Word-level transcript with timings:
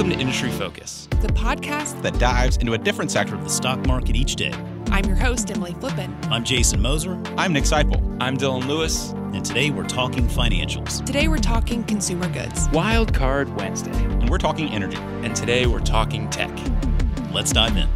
Welcome 0.00 0.16
to 0.16 0.22
Industry 0.22 0.50
Focus, 0.52 1.08
the 1.20 1.28
podcast 1.28 2.00
that 2.00 2.18
dives 2.18 2.56
into 2.56 2.72
a 2.72 2.78
different 2.78 3.10
sector 3.10 3.34
of 3.34 3.44
the 3.44 3.50
stock 3.50 3.86
market 3.86 4.16
each 4.16 4.34
day. 4.34 4.50
I'm 4.86 5.04
your 5.04 5.14
host, 5.14 5.50
Emily 5.50 5.74
Flippen. 5.74 6.10
I'm 6.30 6.42
Jason 6.42 6.80
Moser. 6.80 7.22
I'm 7.36 7.52
Nick 7.52 7.64
Sciple. 7.64 8.16
I'm 8.18 8.38
Dylan 8.38 8.66
Lewis. 8.66 9.10
And 9.10 9.44
today 9.44 9.68
we're 9.68 9.86
talking 9.86 10.26
financials. 10.26 11.04
Today 11.04 11.28
we're 11.28 11.36
talking 11.36 11.84
consumer 11.84 12.30
goods. 12.30 12.66
Wild 12.70 13.12
Card 13.12 13.54
Wednesday. 13.56 13.92
And 13.92 14.30
we're 14.30 14.38
talking 14.38 14.70
energy. 14.70 14.96
And 14.96 15.36
today 15.36 15.66
we're 15.66 15.80
talking 15.80 16.30
tech. 16.30 16.50
Let's 17.30 17.52
dive 17.52 17.76
in. 17.76 17.86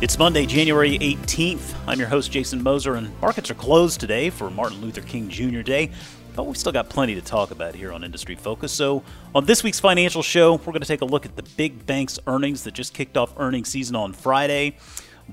It's 0.00 0.16
Monday, 0.16 0.46
January 0.46 0.96
18th. 1.00 1.74
I'm 1.88 1.98
your 1.98 2.06
host, 2.06 2.30
Jason 2.30 2.62
Moser, 2.62 2.94
and 2.94 3.10
markets 3.20 3.50
are 3.50 3.54
closed 3.54 3.98
today 3.98 4.30
for 4.30 4.48
Martin 4.48 4.80
Luther 4.80 5.00
King 5.00 5.28
Jr. 5.28 5.62
Day 5.62 5.90
but 6.38 6.46
we've 6.46 6.56
still 6.56 6.70
got 6.70 6.88
plenty 6.88 7.16
to 7.16 7.20
talk 7.20 7.50
about 7.50 7.74
here 7.74 7.92
on 7.92 8.04
Industry 8.04 8.36
Focus. 8.36 8.70
So, 8.70 9.02
on 9.34 9.46
this 9.46 9.64
week's 9.64 9.80
financial 9.80 10.22
show, 10.22 10.54
we're 10.54 10.66
going 10.72 10.82
to 10.82 10.86
take 10.86 11.00
a 11.00 11.04
look 11.04 11.26
at 11.26 11.34
the 11.34 11.42
big 11.42 11.84
banks' 11.84 12.16
earnings 12.28 12.62
that 12.62 12.74
just 12.74 12.94
kicked 12.94 13.16
off 13.16 13.34
earnings 13.38 13.68
season 13.70 13.96
on 13.96 14.12
Friday. 14.12 14.76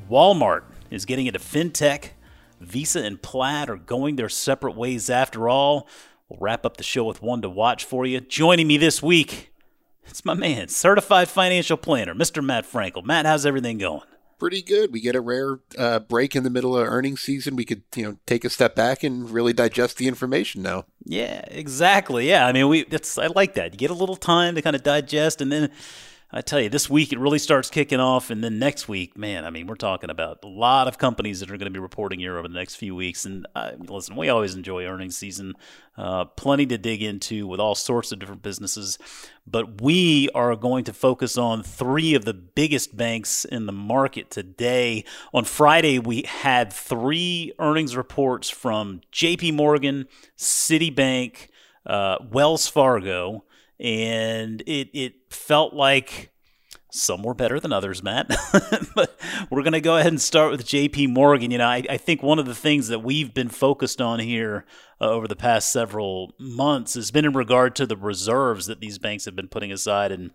Walmart 0.09 0.63
is 0.89 1.05
getting 1.05 1.27
into 1.27 1.37
fintech. 1.37 2.09
Visa 2.59 3.03
and 3.03 3.21
Plaid 3.21 3.69
are 3.69 3.75
going 3.75 4.15
their 4.15 4.29
separate 4.29 4.75
ways 4.75 5.07
after 5.11 5.47
all. 5.47 5.87
We'll 6.27 6.39
wrap 6.39 6.65
up 6.65 6.77
the 6.77 6.83
show 6.83 7.03
with 7.03 7.21
one 7.21 7.43
to 7.43 7.51
watch 7.51 7.85
for 7.85 8.07
you. 8.07 8.19
Joining 8.19 8.65
me 8.65 8.77
this 8.77 9.03
week, 9.03 9.53
it's 10.07 10.25
my 10.25 10.33
man, 10.33 10.69
certified 10.69 11.27
financial 11.27 11.77
planner, 11.77 12.15
Mr. 12.15 12.43
Matt 12.43 12.65
Frankel. 12.65 13.05
Matt, 13.05 13.27
how's 13.27 13.45
everything 13.45 13.77
going? 13.77 14.01
Pretty 14.37 14.61
good. 14.61 14.91
We 14.91 15.01
get 15.01 15.15
a 15.15 15.21
rare 15.21 15.59
uh, 15.77 15.99
break 15.99 16.35
in 16.35 16.43
the 16.43 16.49
middle 16.49 16.77
of 16.77 16.87
earnings 16.87 17.21
season. 17.21 17.55
We 17.55 17.65
could, 17.65 17.83
you 17.95 18.03
know, 18.03 18.17
take 18.25 18.45
a 18.45 18.49
step 18.49 18.75
back 18.75 19.03
and 19.03 19.29
really 19.29 19.53
digest 19.53 19.97
the 19.97 20.07
information 20.07 20.61
now. 20.61 20.85
Yeah, 21.03 21.41
exactly. 21.47 22.27
Yeah, 22.29 22.47
I 22.47 22.51
mean, 22.51 22.67
we 22.67 22.83
that's 22.83 23.17
I 23.17 23.27
like 23.27 23.53
that. 23.55 23.73
You 23.73 23.77
get 23.77 23.91
a 23.91 23.95
little 23.95 24.15
time 24.15 24.55
to 24.55 24.61
kind 24.61 24.75
of 24.75 24.83
digest, 24.83 25.41
and 25.41 25.51
then 25.51 25.71
I 26.31 26.41
tell 26.41 26.59
you, 26.59 26.69
this 26.69 26.89
week 26.89 27.13
it 27.13 27.19
really 27.19 27.37
starts 27.37 27.69
kicking 27.69 27.99
off, 27.99 28.29
and 28.31 28.43
then 28.43 28.57
next 28.57 28.87
week, 28.87 29.15
man, 29.15 29.45
I 29.45 29.51
mean, 29.51 29.67
we're 29.67 29.75
talking 29.75 30.09
about 30.09 30.39
a 30.43 30.47
lot 30.47 30.87
of 30.87 30.97
companies 30.97 31.39
that 31.39 31.51
are 31.51 31.57
going 31.57 31.71
to 31.71 31.71
be 31.71 31.79
reporting 31.79 32.19
here 32.19 32.37
over 32.37 32.47
the 32.47 32.53
next 32.53 32.75
few 32.75 32.95
weeks. 32.95 33.25
And 33.25 33.47
uh, 33.55 33.71
listen, 33.77 34.15
we 34.15 34.27
always 34.29 34.55
enjoy 34.55 34.85
earnings 34.85 35.15
season, 35.15 35.53
uh, 35.97 36.25
plenty 36.25 36.65
to 36.65 36.77
dig 36.79 37.03
into 37.03 37.47
with 37.47 37.59
all 37.59 37.75
sorts 37.75 38.11
of 38.11 38.19
different 38.19 38.41
businesses. 38.41 38.97
But 39.45 39.81
we 39.81 40.29
are 40.33 40.55
going 40.55 40.83
to 40.85 40.93
focus 40.93 41.37
on 41.37 41.61
three 41.61 42.15
of 42.15 42.25
the 42.25 42.33
biggest 42.33 42.97
banks 42.97 43.45
in 43.45 43.67
the 43.67 43.71
market 43.71 44.31
today. 44.31 45.05
On 45.31 45.45
Friday, 45.45 45.99
we 45.99 46.23
had 46.23 46.73
three 46.73 47.53
earnings 47.59 47.95
reports 47.95 48.49
from 48.49 49.01
J.P. 49.11 49.51
Morgan, 49.51 50.07
Citibank, 50.37 51.49
uh, 51.85 52.17
Wells 52.31 52.67
Fargo 52.67 53.44
and 53.79 54.61
it 54.65 54.89
it 54.93 55.13
felt 55.29 55.73
like 55.73 56.31
some 56.95 57.23
were 57.23 57.33
better 57.33 57.59
than 57.59 57.73
others, 57.73 58.01
Matt. 58.01 58.27
but 58.95 59.19
we're 59.49 59.63
going 59.63 59.73
to 59.73 59.81
go 59.81 59.97
ahead 59.97 60.13
and 60.13 60.21
start 60.21 60.51
with 60.51 60.65
J.P. 60.65 61.07
Morgan. 61.07 61.51
You 61.51 61.57
know, 61.57 61.67
I, 61.67 61.83
I, 61.89 61.97
think 61.97 62.23
one 62.23 62.39
of 62.39 62.45
the 62.45 62.55
things 62.55 62.87
that 62.87 62.99
we've 62.99 63.33
been 63.33 63.49
focused 63.49 63.99
on 63.99 64.19
here 64.19 64.65
uh, 65.01 65.09
over 65.09 65.27
the 65.27 65.35
past 65.35 65.71
several 65.71 66.33
months 66.39 66.93
has 66.93 67.11
been 67.11 67.25
in 67.25 67.33
regard 67.33 67.75
to 67.75 67.85
the 67.85 67.97
reserves 67.97 68.67
that 68.67 68.79
these 68.79 68.97
banks 68.97 69.25
have 69.25 69.35
been 69.35 69.49
putting 69.49 69.73
aside 69.73 70.11
and 70.13 70.31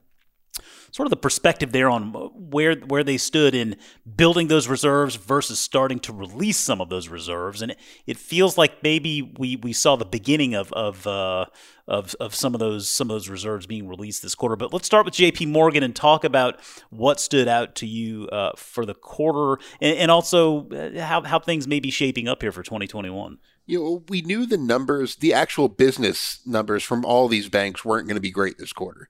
sort 0.93 1.07
of 1.07 1.11
the 1.11 1.17
perspective 1.17 1.73
there 1.73 1.89
on 1.89 2.13
where 2.13 2.75
where 2.77 3.05
they 3.05 3.17
stood 3.17 3.55
in 3.55 3.77
building 4.17 4.49
those 4.49 4.69
reserves 4.69 5.17
versus 5.17 5.59
starting 5.59 5.99
to 6.01 6.13
release 6.13 6.59
some 6.59 6.81
of 6.81 6.89
those 6.89 7.09
reserves, 7.09 7.63
and 7.63 7.73
it, 7.73 7.79
it 8.07 8.17
feels 8.17 8.59
like 8.59 8.83
maybe 8.83 9.23
we, 9.39 9.57
we 9.57 9.73
saw 9.73 9.97
the 9.97 10.05
beginning 10.05 10.55
of 10.55 10.73
of, 10.73 11.07
uh, 11.07 11.47
of 11.87 12.15
of 12.21 12.35
some 12.35 12.55
of 12.55 12.61
those 12.61 12.89
some 12.89 13.11
of 13.11 13.15
those 13.15 13.29
reserves 13.29 13.67
being 13.67 13.89
released 13.89 14.23
this 14.23 14.35
quarter. 14.35 14.57
But 14.57 14.73
let's 14.73 14.87
start 14.87 15.05
with 15.05 15.15
J.P. 15.15 15.47
Morgan 15.47 15.83
and 15.83 15.95
talk 15.95 16.25
about 16.25 16.61
what 16.91 17.21
stood 17.21 17.49
out 17.49 17.75
to 17.77 17.87
you 17.87 18.27
uh, 18.29 18.53
for 18.57 18.85
the 18.85 18.95
quarter, 18.95 19.63
and, 19.81 19.97
and 19.97 20.11
also 20.11 20.69
uh, 20.71 21.01
how 21.01 21.23
how 21.23 21.39
things 21.39 21.67
may 21.67 21.81
be 21.81 21.91
shaping 21.91 22.29
up 22.29 22.43
here 22.43 22.53
for 22.53 22.63
2021 22.63 23.39
you 23.67 23.79
know, 23.79 24.03
we 24.09 24.21
knew 24.23 24.47
the 24.47 24.59
numbers, 24.59 25.15
the 25.17 25.33
actual 25.33 25.69
business 25.69 26.41
numbers 26.45 26.83
from 26.83 27.05
all 27.05 27.29
these 27.29 27.49
banks 27.49 27.85
weren't 27.85 28.09
going 28.09 28.17
to 28.17 28.21
be 28.21 28.33
great 28.33 28.59
this 28.59 28.73
quarter. 28.73 29.09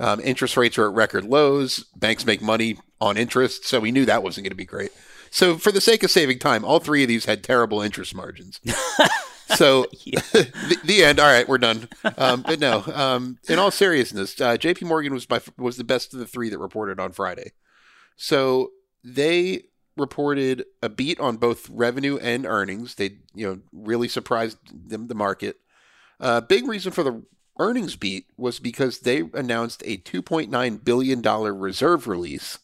Um, 0.00 0.20
interest 0.20 0.56
rates 0.56 0.78
are 0.78 0.88
at 0.88 0.94
record 0.94 1.24
lows. 1.24 1.84
Banks 1.96 2.24
make 2.24 2.40
money 2.40 2.78
on 3.00 3.16
interest, 3.16 3.66
so 3.66 3.80
we 3.80 3.92
knew 3.92 4.04
that 4.04 4.22
wasn't 4.22 4.44
going 4.44 4.50
to 4.50 4.56
be 4.56 4.64
great. 4.64 4.92
So, 5.30 5.58
for 5.58 5.72
the 5.72 5.80
sake 5.80 6.02
of 6.02 6.10
saving 6.10 6.38
time, 6.38 6.64
all 6.64 6.78
three 6.78 7.02
of 7.02 7.08
these 7.08 7.26
had 7.26 7.42
terrible 7.42 7.82
interest 7.82 8.14
margins. 8.14 8.60
so, 9.46 9.86
the, 10.04 10.78
the, 10.84 11.04
end. 11.04 11.20
All 11.20 11.26
right, 11.26 11.48
we're 11.48 11.58
done. 11.58 11.88
Um, 12.16 12.42
but 12.42 12.60
no, 12.60 12.82
um, 12.94 13.38
in 13.48 13.58
all 13.58 13.70
seriousness, 13.70 14.40
uh, 14.40 14.56
J.P. 14.56 14.86
Morgan 14.86 15.12
was 15.12 15.26
by 15.26 15.40
was 15.58 15.76
the 15.76 15.84
best 15.84 16.14
of 16.14 16.20
the 16.20 16.26
three 16.26 16.48
that 16.48 16.58
reported 16.58 16.98
on 16.98 17.12
Friday. 17.12 17.52
So 18.16 18.70
they 19.04 19.64
reported 19.96 20.64
a 20.82 20.88
beat 20.88 21.18
on 21.20 21.36
both 21.36 21.68
revenue 21.68 22.18
and 22.18 22.46
earnings. 22.46 22.94
They, 22.94 23.18
you 23.34 23.46
know, 23.46 23.60
really 23.72 24.08
surprised 24.08 24.58
them 24.72 25.08
the 25.08 25.14
market. 25.14 25.56
Uh, 26.20 26.40
big 26.40 26.66
reason 26.66 26.92
for 26.92 27.02
the 27.02 27.22
earnings 27.58 27.96
beat 27.96 28.26
was 28.36 28.58
because 28.58 29.00
they 29.00 29.24
announced 29.34 29.82
a 29.84 29.98
$2.9 29.98 30.84
billion 30.84 31.22
reserve 31.22 32.06
release. 32.06 32.58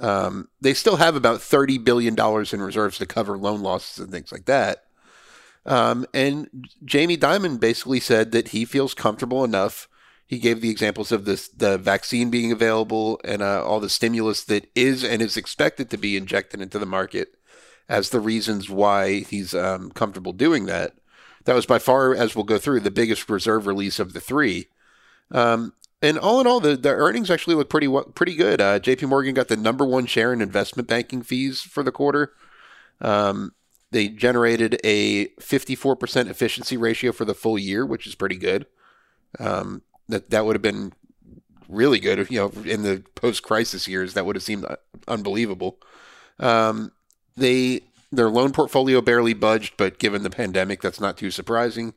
Um, 0.00 0.48
they 0.60 0.74
still 0.74 0.96
have 0.96 1.16
about 1.16 1.40
$30 1.40 1.82
billion 1.82 2.14
in 2.18 2.62
reserves 2.62 2.98
to 2.98 3.06
cover 3.06 3.38
loan 3.38 3.62
losses 3.62 3.98
and 3.98 4.10
things 4.10 4.32
like 4.32 4.44
that. 4.46 4.84
Um, 5.64 6.06
and 6.14 6.48
Jamie 6.84 7.16
Dimon 7.16 7.58
basically 7.58 8.00
said 8.00 8.32
that 8.32 8.48
he 8.48 8.64
feels 8.64 8.94
comfortable 8.94 9.42
enough. 9.42 9.88
He 10.26 10.38
gave 10.38 10.60
the 10.60 10.70
examples 10.70 11.12
of 11.12 11.24
this, 11.24 11.48
the 11.48 11.78
vaccine 11.78 12.30
being 12.30 12.52
available 12.52 13.20
and 13.24 13.42
uh, 13.42 13.64
all 13.64 13.80
the 13.80 13.88
stimulus 13.88 14.44
that 14.44 14.70
is 14.74 15.02
and 15.02 15.22
is 15.22 15.36
expected 15.36 15.90
to 15.90 15.96
be 15.96 16.16
injected 16.16 16.60
into 16.60 16.78
the 16.78 16.86
market 16.86 17.36
as 17.88 18.10
the 18.10 18.20
reasons 18.20 18.68
why 18.68 19.20
he's 19.20 19.54
um, 19.54 19.90
comfortable 19.90 20.32
doing 20.32 20.66
that 20.66 20.94
that 21.46 21.54
was 21.54 21.66
by 21.66 21.78
far, 21.78 22.14
as 22.14 22.36
we'll 22.36 22.44
go 22.44 22.58
through, 22.58 22.80
the 22.80 22.90
biggest 22.90 23.30
reserve 23.30 23.66
release 23.66 23.98
of 23.98 24.12
the 24.12 24.20
three. 24.20 24.66
Um, 25.30 25.72
and 26.02 26.18
all 26.18 26.40
in 26.40 26.46
all, 26.46 26.60
the, 26.60 26.76
the 26.76 26.90
earnings 26.90 27.30
actually 27.30 27.54
look 27.54 27.70
pretty 27.70 27.88
pretty 28.14 28.34
good. 28.34 28.60
Uh, 28.60 28.78
J.P. 28.78 29.06
Morgan 29.06 29.34
got 29.34 29.48
the 29.48 29.56
number 29.56 29.84
one 29.84 30.06
share 30.06 30.32
in 30.32 30.42
investment 30.42 30.88
banking 30.88 31.22
fees 31.22 31.62
for 31.62 31.82
the 31.82 31.92
quarter. 31.92 32.32
Um, 33.00 33.54
they 33.92 34.08
generated 34.08 34.78
a 34.84 35.28
54% 35.40 36.28
efficiency 36.28 36.76
ratio 36.76 37.12
for 37.12 37.24
the 37.24 37.34
full 37.34 37.58
year, 37.58 37.86
which 37.86 38.06
is 38.06 38.14
pretty 38.14 38.36
good. 38.36 38.66
Um, 39.38 39.82
that 40.08 40.30
that 40.30 40.44
would 40.44 40.54
have 40.54 40.62
been 40.62 40.92
really 41.68 41.98
good, 41.98 42.30
you 42.30 42.38
know, 42.38 42.52
in 42.64 42.82
the 42.82 43.02
post-crisis 43.14 43.88
years. 43.88 44.14
That 44.14 44.26
would 44.26 44.36
have 44.36 44.42
seemed 44.42 44.66
unbelievable. 45.08 45.78
Um, 46.38 46.92
they 47.36 47.82
their 48.10 48.30
loan 48.30 48.52
portfolio 48.52 49.00
barely 49.00 49.34
budged, 49.34 49.76
but 49.76 49.98
given 49.98 50.22
the 50.22 50.30
pandemic, 50.30 50.80
that's 50.80 51.00
not 51.00 51.16
too 51.16 51.30
surprising. 51.30 51.94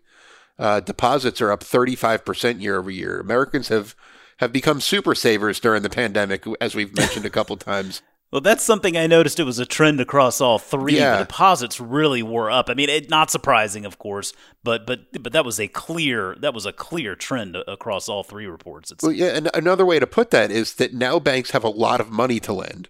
Uh, 0.57 0.79
deposits 0.79 1.41
are 1.41 1.51
up 1.51 1.63
35% 1.63 2.61
year 2.61 2.77
over 2.77 2.91
year. 2.91 3.19
Americans 3.19 3.69
have 3.69 3.95
have 4.37 4.53
become 4.53 4.79
super 4.79 5.13
savers 5.13 5.59
during 5.59 5.83
the 5.83 5.89
pandemic, 5.89 6.45
as 6.61 6.73
we've 6.73 6.95
mentioned 6.95 7.25
a 7.25 7.29
couple 7.29 7.57
times. 7.57 8.01
Well, 8.31 8.41
that's 8.41 8.63
something 8.63 8.95
I 8.95 9.07
noticed. 9.07 9.39
It 9.39 9.45
was 9.45 9.57
a 9.57 9.65
trend 9.65 9.99
across 9.99 10.39
all 10.39 10.59
three. 10.59 10.97
Yeah. 10.97 11.13
The 11.13 11.23
deposits 11.23 11.79
really 11.79 12.21
were 12.21 12.51
up. 12.51 12.69
I 12.69 12.75
mean, 12.75 12.87
it, 12.87 13.09
not 13.09 13.31
surprising, 13.31 13.85
of 13.85 13.97
course, 13.97 14.33
but 14.63 14.85
but 14.85 15.23
but 15.23 15.33
that 15.33 15.43
was 15.43 15.59
a 15.59 15.67
clear 15.67 16.35
that 16.39 16.53
was 16.53 16.67
a 16.67 16.71
clear 16.71 17.15
trend 17.15 17.57
across 17.67 18.07
all 18.07 18.21
three 18.21 18.45
reports. 18.45 18.93
Well, 19.01 19.11
yeah, 19.11 19.35
and 19.35 19.49
another 19.55 19.83
way 19.83 19.97
to 19.97 20.05
put 20.05 20.29
that 20.29 20.51
is 20.51 20.75
that 20.75 20.93
now 20.93 21.17
banks 21.17 21.51
have 21.51 21.63
a 21.63 21.69
lot 21.69 21.99
of 21.99 22.11
money 22.11 22.39
to 22.41 22.53
lend 22.53 22.89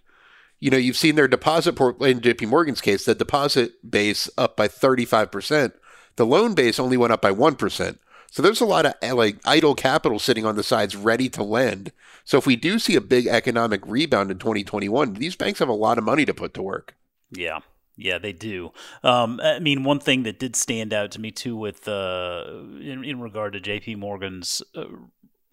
you 0.60 0.70
know, 0.70 0.76
you've 0.76 0.96
seen 0.96 1.16
their 1.16 1.28
deposit 1.28 1.74
port 1.74 2.00
in 2.02 2.20
JP 2.20 2.48
Morgan's 2.48 2.80
case, 2.80 3.04
the 3.04 3.14
deposit 3.14 3.90
base 3.90 4.30
up 4.36 4.56
by 4.56 4.68
35%. 4.68 5.72
The 6.16 6.26
loan 6.26 6.54
base 6.54 6.78
only 6.78 6.96
went 6.96 7.12
up 7.12 7.22
by 7.22 7.32
1%. 7.32 7.98
So 8.30 8.42
there's 8.42 8.60
a 8.60 8.66
lot 8.66 8.86
of 8.86 8.94
eh, 9.02 9.12
like 9.12 9.38
idle 9.44 9.74
capital 9.74 10.18
sitting 10.18 10.46
on 10.46 10.54
the 10.54 10.62
sides 10.62 10.94
ready 10.94 11.28
to 11.30 11.42
lend. 11.42 11.92
So 12.24 12.38
if 12.38 12.46
we 12.46 12.54
do 12.54 12.78
see 12.78 12.94
a 12.94 13.00
big 13.00 13.26
economic 13.26 13.84
rebound 13.86 14.30
in 14.30 14.38
2021, 14.38 15.14
these 15.14 15.34
banks 15.34 15.58
have 15.58 15.68
a 15.68 15.72
lot 15.72 15.98
of 15.98 16.04
money 16.04 16.24
to 16.26 16.34
put 16.34 16.54
to 16.54 16.62
work. 16.62 16.94
Yeah. 17.30 17.60
Yeah, 17.96 18.18
they 18.18 18.32
do. 18.32 18.72
Um, 19.02 19.40
I 19.42 19.58
mean, 19.58 19.84
one 19.84 19.98
thing 19.98 20.22
that 20.22 20.38
did 20.38 20.56
stand 20.56 20.94
out 20.94 21.10
to 21.12 21.20
me 21.20 21.30
too, 21.30 21.54
with 21.54 21.86
uh, 21.86 22.44
in, 22.80 23.04
in 23.04 23.20
regard 23.20 23.52
to 23.52 23.60
J.P. 23.60 23.96
Morgan's 23.96 24.62
uh, 24.74 24.84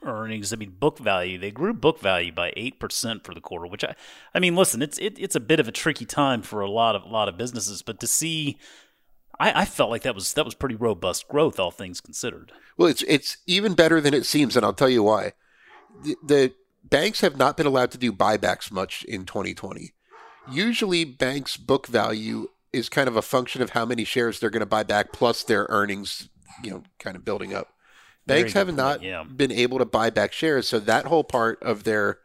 earnings. 0.04 0.54
I 0.54 0.56
mean, 0.56 0.76
book 0.80 1.00
value. 1.00 1.38
They 1.38 1.52
grew 1.52 1.74
book 1.74 2.00
value 2.00 2.32
by 2.32 2.54
eight 2.56 2.80
percent 2.80 3.24
for 3.24 3.34
the 3.34 3.42
quarter, 3.42 3.68
which 3.68 3.84
I, 3.84 3.96
I 4.34 4.40
mean, 4.40 4.56
listen, 4.56 4.82
it's 4.82 4.98
it, 4.98 5.18
it's 5.18 5.36
a 5.36 5.42
bit 5.42 5.60
of 5.60 5.68
a 5.68 5.72
tricky 5.72 6.06
time 6.06 6.42
for 6.42 6.62
a 6.62 6.70
lot 6.70 6.96
of 6.96 7.04
a 7.04 7.08
lot 7.08 7.30
of 7.30 7.38
businesses, 7.38 7.82
but 7.82 8.00
to 8.00 8.08
see. 8.08 8.58
I, 9.40 9.62
I 9.62 9.66
felt 9.66 9.92
like 9.92 10.02
that 10.02 10.16
was 10.16 10.34
that 10.34 10.46
was 10.46 10.56
pretty 10.56 10.74
robust 10.74 11.28
growth, 11.28 11.60
all 11.60 11.70
things 11.70 12.02
considered. 12.02 12.52
Well, 12.76 12.88
it's 12.88 13.04
it's 13.08 13.38
even 13.46 13.76
better 13.76 14.02
than 14.02 14.16
it 14.16 14.26
seems, 14.26 14.56
and 14.56 14.66
I'll 14.66 14.74
tell 14.74 14.90
you 14.90 15.04
why. 15.04 15.34
The, 16.02 16.16
the 16.24 16.54
banks 16.84 17.22
have 17.22 17.38
not 17.38 17.56
been 17.56 17.68
allowed 17.68 17.92
to 17.92 18.00
do 18.00 18.12
buybacks 18.12 18.72
much 18.72 19.04
in 19.04 19.26
2020. 19.26 19.94
Usually, 20.52 21.06
banks' 21.06 21.56
book 21.56 21.86
value 21.86 22.48
is 22.74 22.90
kind 22.90 23.08
of 23.08 23.16
a 23.16 23.22
function 23.22 23.62
of 23.62 23.72
how 23.72 23.86
many 23.86 24.04
shares 24.04 24.40
they're 24.40 24.50
going 24.50 24.62
to 24.62 24.66
buy 24.66 24.84
back 24.84 25.12
plus 25.12 25.44
their 25.44 25.66
earnings, 25.70 26.30
you 26.64 26.72
know, 26.72 26.84
kind 27.00 27.16
of 27.16 27.26
building 27.26 27.54
up. 27.54 27.74
Banks 28.28 28.54
have 28.54 28.68
point, 28.68 28.78
not 28.78 29.02
yeah. 29.02 29.24
been 29.24 29.52
able 29.52 29.80
to 29.80 29.86
buy 29.86 30.10
back 30.10 30.34
shares, 30.34 30.68
so 30.68 30.80
that 30.80 31.06
whole 31.06 31.24
part 31.24 31.62
of 31.64 31.84
their 31.84 32.20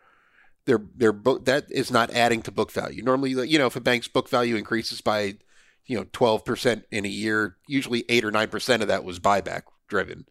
their 0.65 0.81
their 0.95 1.13
book 1.13 1.45
that 1.47 1.67
is 1.71 1.91
not 1.91 2.11
adding 2.11 2.43
to 2.43 2.51
book 2.53 2.71
value. 2.71 3.03
Normally, 3.03 3.31
you 3.49 3.59
know, 3.59 3.67
if 3.67 3.77
a 3.77 3.81
bank's 3.81 4.09
book 4.09 4.29
value 4.29 4.57
increases 4.57 5.01
by 5.01 5.35
you 5.87 5.99
know 5.99 6.07
twelve 6.13 6.45
percent 6.45 6.85
in 6.91 7.05
a 7.05 7.09
year, 7.09 7.57
usually 7.67 8.05
eight 8.09 8.25
or 8.25 8.31
nine 8.31 8.49
percent 8.49 8.83
of 8.83 8.89
that 8.89 9.05
was 9.05 9.19
buyback 9.19 9.63
driven. 9.89 10.27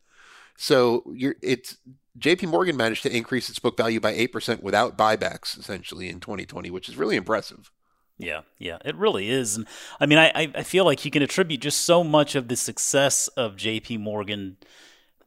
So 0.58 1.04
you're 1.14 1.36
it's 1.42 1.78
J.P. 2.18 2.48
Morgan 2.48 2.78
managed 2.78 3.04
to 3.04 3.16
increase 3.16 3.50
its 3.50 3.60
book 3.60 3.78
value 3.78 4.00
by 4.00 4.12
eight 4.12 4.32
percent 4.32 4.62
without 4.64 4.98
buybacks, 4.98 5.58
essentially 5.58 6.10
in 6.10 6.20
2020, 6.20 6.70
which 6.70 6.90
is 6.90 6.98
really 6.98 7.16
impressive. 7.16 7.72
Yeah, 8.18 8.42
yeah, 8.60 8.78
it 8.86 8.96
really 8.96 9.30
is. 9.30 9.56
And 9.56 9.68
I 10.00 10.06
mean, 10.06 10.20
I- 10.20 10.52
I 10.54 10.64
feel 10.64 10.86
like 10.86 11.04
you 11.04 11.10
can 11.10 11.24
attribute 11.24 11.62
just 11.62 11.82
so 11.82 12.04
much 12.04 12.36
of 12.36 12.48
the 12.48 12.56
success 12.56 13.28
of 13.30 13.56
J.P. 13.56 13.98
Morgan. 13.98 14.58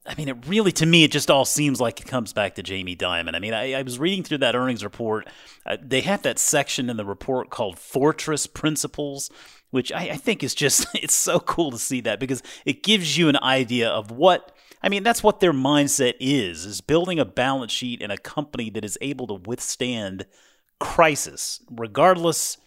I 0.07 0.15
mean, 0.17 0.29
it 0.29 0.47
really, 0.47 0.73
to 0.73 0.87
me, 0.87 1.05
it 1.05 1.13
just 1.13 1.31
all 1.31 1.47
seems 1.47 1.81
like 1.81 2.01
it 2.01 2.07
comes 2.07 2.33
back 2.33 2.57
to 2.57 2.63
Jamie 2.63 2.97
Dimon. 2.97 3.35
I 3.35 3.39
mean, 3.39 3.55
I, 3.55 3.73
I 3.73 3.83
was 3.83 3.99
reading 3.99 4.23
through 4.23 4.39
that 4.39 4.55
earnings 4.55 4.85
report. 4.85 5.29
Uh, 5.65 5.79
they 5.81 6.03
have 6.03 6.23
that 6.23 6.39
section 6.39 6.91
in 6.91 6.99
the 6.99 7.07
report 7.07 7.49
called 7.49 7.79
Fortress 7.79 8.47
Principles, 8.47 9.31
which 9.71 9.91
I, 9.93 10.11
I 10.11 10.17
think 10.17 10.43
is 10.43 10.55
just, 10.55 10.87
it's 10.95 11.15
so 11.15 11.41
cool 11.41 11.71
to 11.71 11.79
see 11.79 12.03
that 12.03 12.21
because 12.21 12.43
it 12.67 12.83
gives 12.83 13.17
you 13.17 13.29
an 13.31 13.39
idea 13.39 13.89
of 13.89 14.11
what, 14.11 14.55
I 14.83 14.91
mean, 14.91 15.03
that's 15.05 15.23
what 15.23 15.41
their 15.41 15.55
mindset 15.55 16.15
is, 16.21 16.67
is 16.67 16.83
building 16.83 17.19
a 17.19 17.25
balance 17.25 17.73
sheet 17.73 18.03
in 18.03 18.11
a 18.11 18.19
company 18.19 18.69
that 18.71 18.85
is 18.85 18.99
able 19.01 19.27
to 19.29 19.35
withstand 19.35 20.27
crisis, 20.81 21.63
regardless 21.71 22.59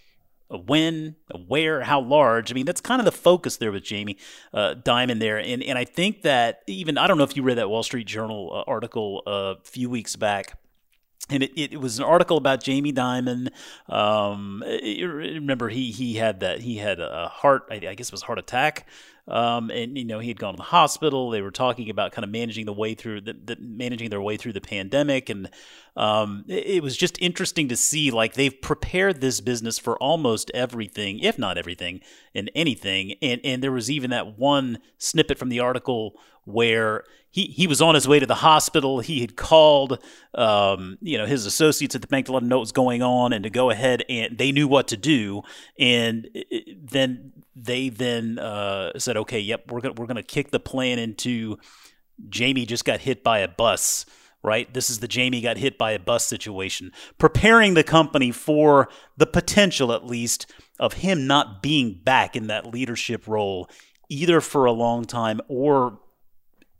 when, 0.49 1.15
where, 1.47 1.81
how 1.81 1.99
large. 1.99 2.51
I 2.51 2.53
mean, 2.53 2.65
that's 2.65 2.81
kind 2.81 3.01
of 3.01 3.05
the 3.05 3.11
focus 3.11 3.57
there 3.57 3.71
with 3.71 3.83
Jamie 3.83 4.17
uh, 4.53 4.75
Dimon 4.75 5.19
there. 5.19 5.37
And, 5.37 5.63
and 5.63 5.77
I 5.77 5.85
think 5.85 6.21
that 6.21 6.61
even, 6.67 6.97
I 6.97 7.07
don't 7.07 7.17
know 7.17 7.23
if 7.23 7.35
you 7.35 7.43
read 7.43 7.57
that 7.57 7.69
Wall 7.69 7.83
Street 7.83 8.07
Journal 8.07 8.51
uh, 8.53 8.69
article 8.69 9.23
a 9.25 9.55
few 9.63 9.89
weeks 9.89 10.15
back. 10.15 10.57
And 11.29 11.43
it, 11.43 11.73
it 11.73 11.81
was 11.81 11.99
an 11.99 12.05
article 12.05 12.37
about 12.37 12.63
Jamie 12.63 12.93
Dimon. 12.93 13.49
Um, 13.89 14.63
remember 14.65 15.67
he 15.67 15.91
he 15.91 16.15
had 16.15 16.39
that 16.39 16.61
he 16.61 16.77
had 16.77 17.01
a 17.01 17.27
heart 17.27 17.63
I 17.69 17.79
guess 17.79 18.07
it 18.07 18.11
was 18.13 18.21
heart 18.21 18.39
attack, 18.39 18.87
um, 19.27 19.69
and 19.71 19.97
you 19.97 20.05
know 20.05 20.19
he 20.19 20.29
had 20.29 20.39
gone 20.39 20.53
to 20.53 20.57
the 20.57 20.63
hospital. 20.63 21.29
They 21.29 21.41
were 21.41 21.51
talking 21.51 21.89
about 21.89 22.11
kind 22.11 22.23
of 22.23 22.31
managing 22.31 22.65
the 22.65 22.73
way 22.73 22.93
through 22.93 23.21
the, 23.21 23.33
the 23.33 23.57
managing 23.59 24.09
their 24.09 24.21
way 24.21 24.37
through 24.37 24.53
the 24.53 24.61
pandemic, 24.61 25.29
and 25.29 25.49
um, 25.95 26.45
it, 26.47 26.65
it 26.67 26.83
was 26.83 26.95
just 26.95 27.21
interesting 27.21 27.67
to 27.67 27.75
see 27.75 28.09
like 28.11 28.33
they've 28.33 28.61
prepared 28.61 29.19
this 29.19 29.41
business 29.41 29.77
for 29.77 29.97
almost 29.97 30.49
everything, 30.53 31.19
if 31.19 31.37
not 31.37 31.57
everything, 31.57 32.01
and 32.33 32.49
anything. 32.55 33.15
And 33.21 33.41
and 33.43 33.61
there 33.61 33.71
was 33.71 33.91
even 33.91 34.11
that 34.11 34.37
one 34.37 34.79
snippet 34.97 35.37
from 35.37 35.49
the 35.49 35.59
article 35.59 36.17
where 36.47 37.03
he, 37.29 37.45
he 37.45 37.67
was 37.67 37.81
on 37.81 37.93
his 37.93 38.07
way 38.07 38.19
to 38.19 38.25
the 38.25 38.35
hospital. 38.35 38.99
He 39.01 39.21
had 39.21 39.35
called, 39.35 40.01
um, 40.33 40.97
you 41.01 41.17
know, 41.17 41.25
his 41.25 41.45
associates 41.45 41.93
at 41.93 42.01
the 42.01 42.07
bank 42.07 42.25
to 42.27 42.31
let 42.31 42.41
him 42.41 42.49
know 42.49 42.57
what 42.57 42.61
was 42.61 42.71
going 42.71 43.03
on 43.03 43.33
and 43.33 43.43
to 43.43 43.49
go 43.49 43.69
ahead 43.69 44.03
and 44.09 44.37
they 44.37 44.51
knew 44.51 44.67
what 44.67 44.87
to 44.87 44.97
do. 44.97 45.43
And 45.77 46.27
then 46.73 47.33
they 47.55 47.89
then 47.89 48.39
uh, 48.39 48.97
said, 48.97 49.17
okay, 49.17 49.39
yep, 49.39 49.69
we're 49.69 49.81
gonna 49.81 49.93
we're 49.97 50.07
gonna 50.07 50.23
kick 50.23 50.51
the 50.51 50.59
plan 50.59 50.99
into 50.99 51.57
Jamie 52.29 52.65
just 52.65 52.85
got 52.85 53.01
hit 53.01 53.23
by 53.23 53.39
a 53.39 53.47
bus. 53.47 54.05
Right, 54.43 54.71
this 54.73 54.89
is 54.89 54.99
the 54.99 55.07
Jamie 55.07 55.41
got 55.41 55.57
hit 55.57 55.77
by 55.77 55.91
a 55.91 55.99
bus 55.99 56.25
situation, 56.25 56.93
preparing 57.17 57.73
the 57.73 57.83
company 57.83 58.31
for 58.31 58.87
the 59.17 59.25
potential, 59.25 59.91
at 59.91 60.05
least, 60.05 60.49
of 60.79 60.93
him 60.93 61.27
not 61.27 61.61
being 61.61 61.99
back 62.03 62.35
in 62.35 62.47
that 62.47 62.71
leadership 62.71 63.27
role, 63.27 63.67
either 64.09 64.39
for 64.39 64.65
a 64.65 64.71
long 64.71 65.05
time 65.05 65.41
or 65.49 65.99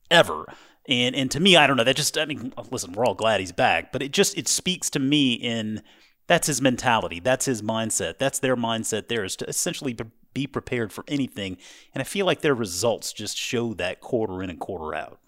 ever. 0.09 0.45
And 0.87 1.15
and 1.15 1.29
to 1.31 1.39
me, 1.39 1.57
I 1.57 1.67
don't 1.67 1.77
know. 1.77 1.83
That 1.83 1.95
just 1.95 2.17
I 2.17 2.25
mean, 2.25 2.53
listen, 2.71 2.93
we're 2.93 3.05
all 3.05 3.13
glad 3.13 3.39
he's 3.39 3.51
back, 3.51 3.91
but 3.91 4.01
it 4.01 4.11
just 4.11 4.37
it 4.37 4.47
speaks 4.47 4.89
to 4.91 4.99
me 4.99 5.33
in 5.33 5.81
that's 6.27 6.47
his 6.47 6.61
mentality, 6.61 7.19
that's 7.19 7.45
his 7.45 7.61
mindset, 7.61 8.17
that's 8.17 8.39
their 8.39 8.55
mindset. 8.55 9.07
There 9.07 9.23
is 9.23 9.35
to 9.37 9.47
essentially 9.47 9.97
be- 10.33 10.47
prepared 10.47 10.93
for 10.93 11.03
anything, 11.07 11.57
and 11.93 12.01
I 12.01 12.03
feel 12.03 12.25
like 12.25 12.41
their 12.41 12.53
results 12.53 13.11
just 13.11 13.37
show 13.37 13.73
that 13.75 14.01
quarter 14.01 14.43
in 14.43 14.49
and 14.49 14.59
quarter 14.59 14.95
out. 14.95 15.19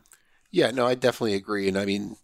Yeah, 0.52 0.72
no, 0.72 0.86
I 0.86 0.96
definitely 0.96 1.36
agree. 1.36 1.68
And 1.68 1.78
I 1.78 1.86
mean, 1.86 2.16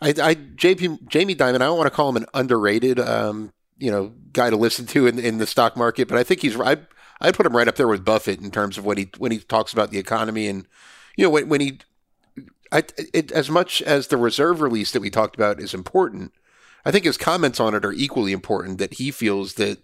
I, 0.00 0.08
I 0.08 0.34
JP 0.34 1.08
Jamie 1.08 1.34
Dimon, 1.34 1.56
I 1.56 1.58
don't 1.58 1.78
want 1.78 1.86
to 1.86 1.94
call 1.94 2.10
him 2.10 2.16
an 2.16 2.26
underrated, 2.34 3.00
um, 3.00 3.52
you 3.78 3.90
know, 3.90 4.12
guy 4.32 4.50
to 4.50 4.56
listen 4.56 4.86
to 4.86 5.06
in 5.06 5.18
in 5.18 5.38
the 5.38 5.46
stock 5.46 5.76
market, 5.76 6.08
but 6.08 6.18
I 6.18 6.24
think 6.24 6.42
he's 6.42 6.58
I 6.60 6.78
I 7.20 7.32
put 7.32 7.46
him 7.46 7.56
right 7.56 7.68
up 7.68 7.76
there 7.76 7.88
with 7.88 8.04
Buffett 8.04 8.40
in 8.40 8.50
terms 8.50 8.78
of 8.78 8.84
when 8.84 8.98
he 8.98 9.10
when 9.18 9.32
he 9.32 9.38
talks 9.38 9.72
about 9.72 9.90
the 9.90 9.98
economy 9.98 10.46
and 10.46 10.66
you 11.16 11.24
know 11.24 11.30
when 11.30 11.48
when 11.48 11.60
he 11.60 11.78
I 12.72 12.84
it, 13.12 13.32
as 13.32 13.50
much 13.50 13.82
as 13.82 14.08
the 14.08 14.16
reserve 14.16 14.60
release 14.60 14.92
that 14.92 15.00
we 15.00 15.10
talked 15.10 15.34
about 15.34 15.60
is 15.60 15.74
important, 15.74 16.32
I 16.84 16.90
think 16.90 17.04
his 17.04 17.16
comments 17.16 17.60
on 17.60 17.74
it 17.74 17.84
are 17.84 17.92
equally 17.92 18.32
important. 18.32 18.78
That 18.78 18.94
he 18.94 19.10
feels 19.10 19.54
that 19.54 19.78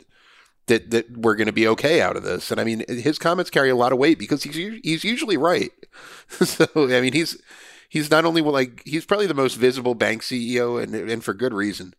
that 0.67 0.91
that 0.91 1.17
we're 1.17 1.37
going 1.37 1.47
to 1.47 1.53
be 1.53 1.69
okay 1.69 2.01
out 2.01 2.17
of 2.17 2.23
this. 2.23 2.51
And 2.51 2.61
I 2.61 2.65
mean, 2.65 2.85
his 2.89 3.19
comments 3.19 3.51
carry 3.51 3.71
a 3.71 3.77
lot 3.77 3.93
of 3.93 3.99
weight 3.99 4.19
because 4.19 4.45
he's 4.45 4.81
he's 4.83 5.05
usually 5.05 5.37
right. 5.37 5.73
so 6.31 6.67
I 6.75 7.01
mean, 7.01 7.13
he's 7.13 7.41
he's 7.89 8.11
not 8.11 8.25
only 8.25 8.43
like 8.43 8.83
he's 8.85 9.05
probably 9.05 9.27
the 9.27 9.35
most 9.35 9.55
visible 9.55 9.95
bank 9.95 10.23
CEO, 10.23 10.81
and 10.83 10.95
and 10.95 11.25
for 11.25 11.35
good 11.35 11.55
reason. 11.55 11.95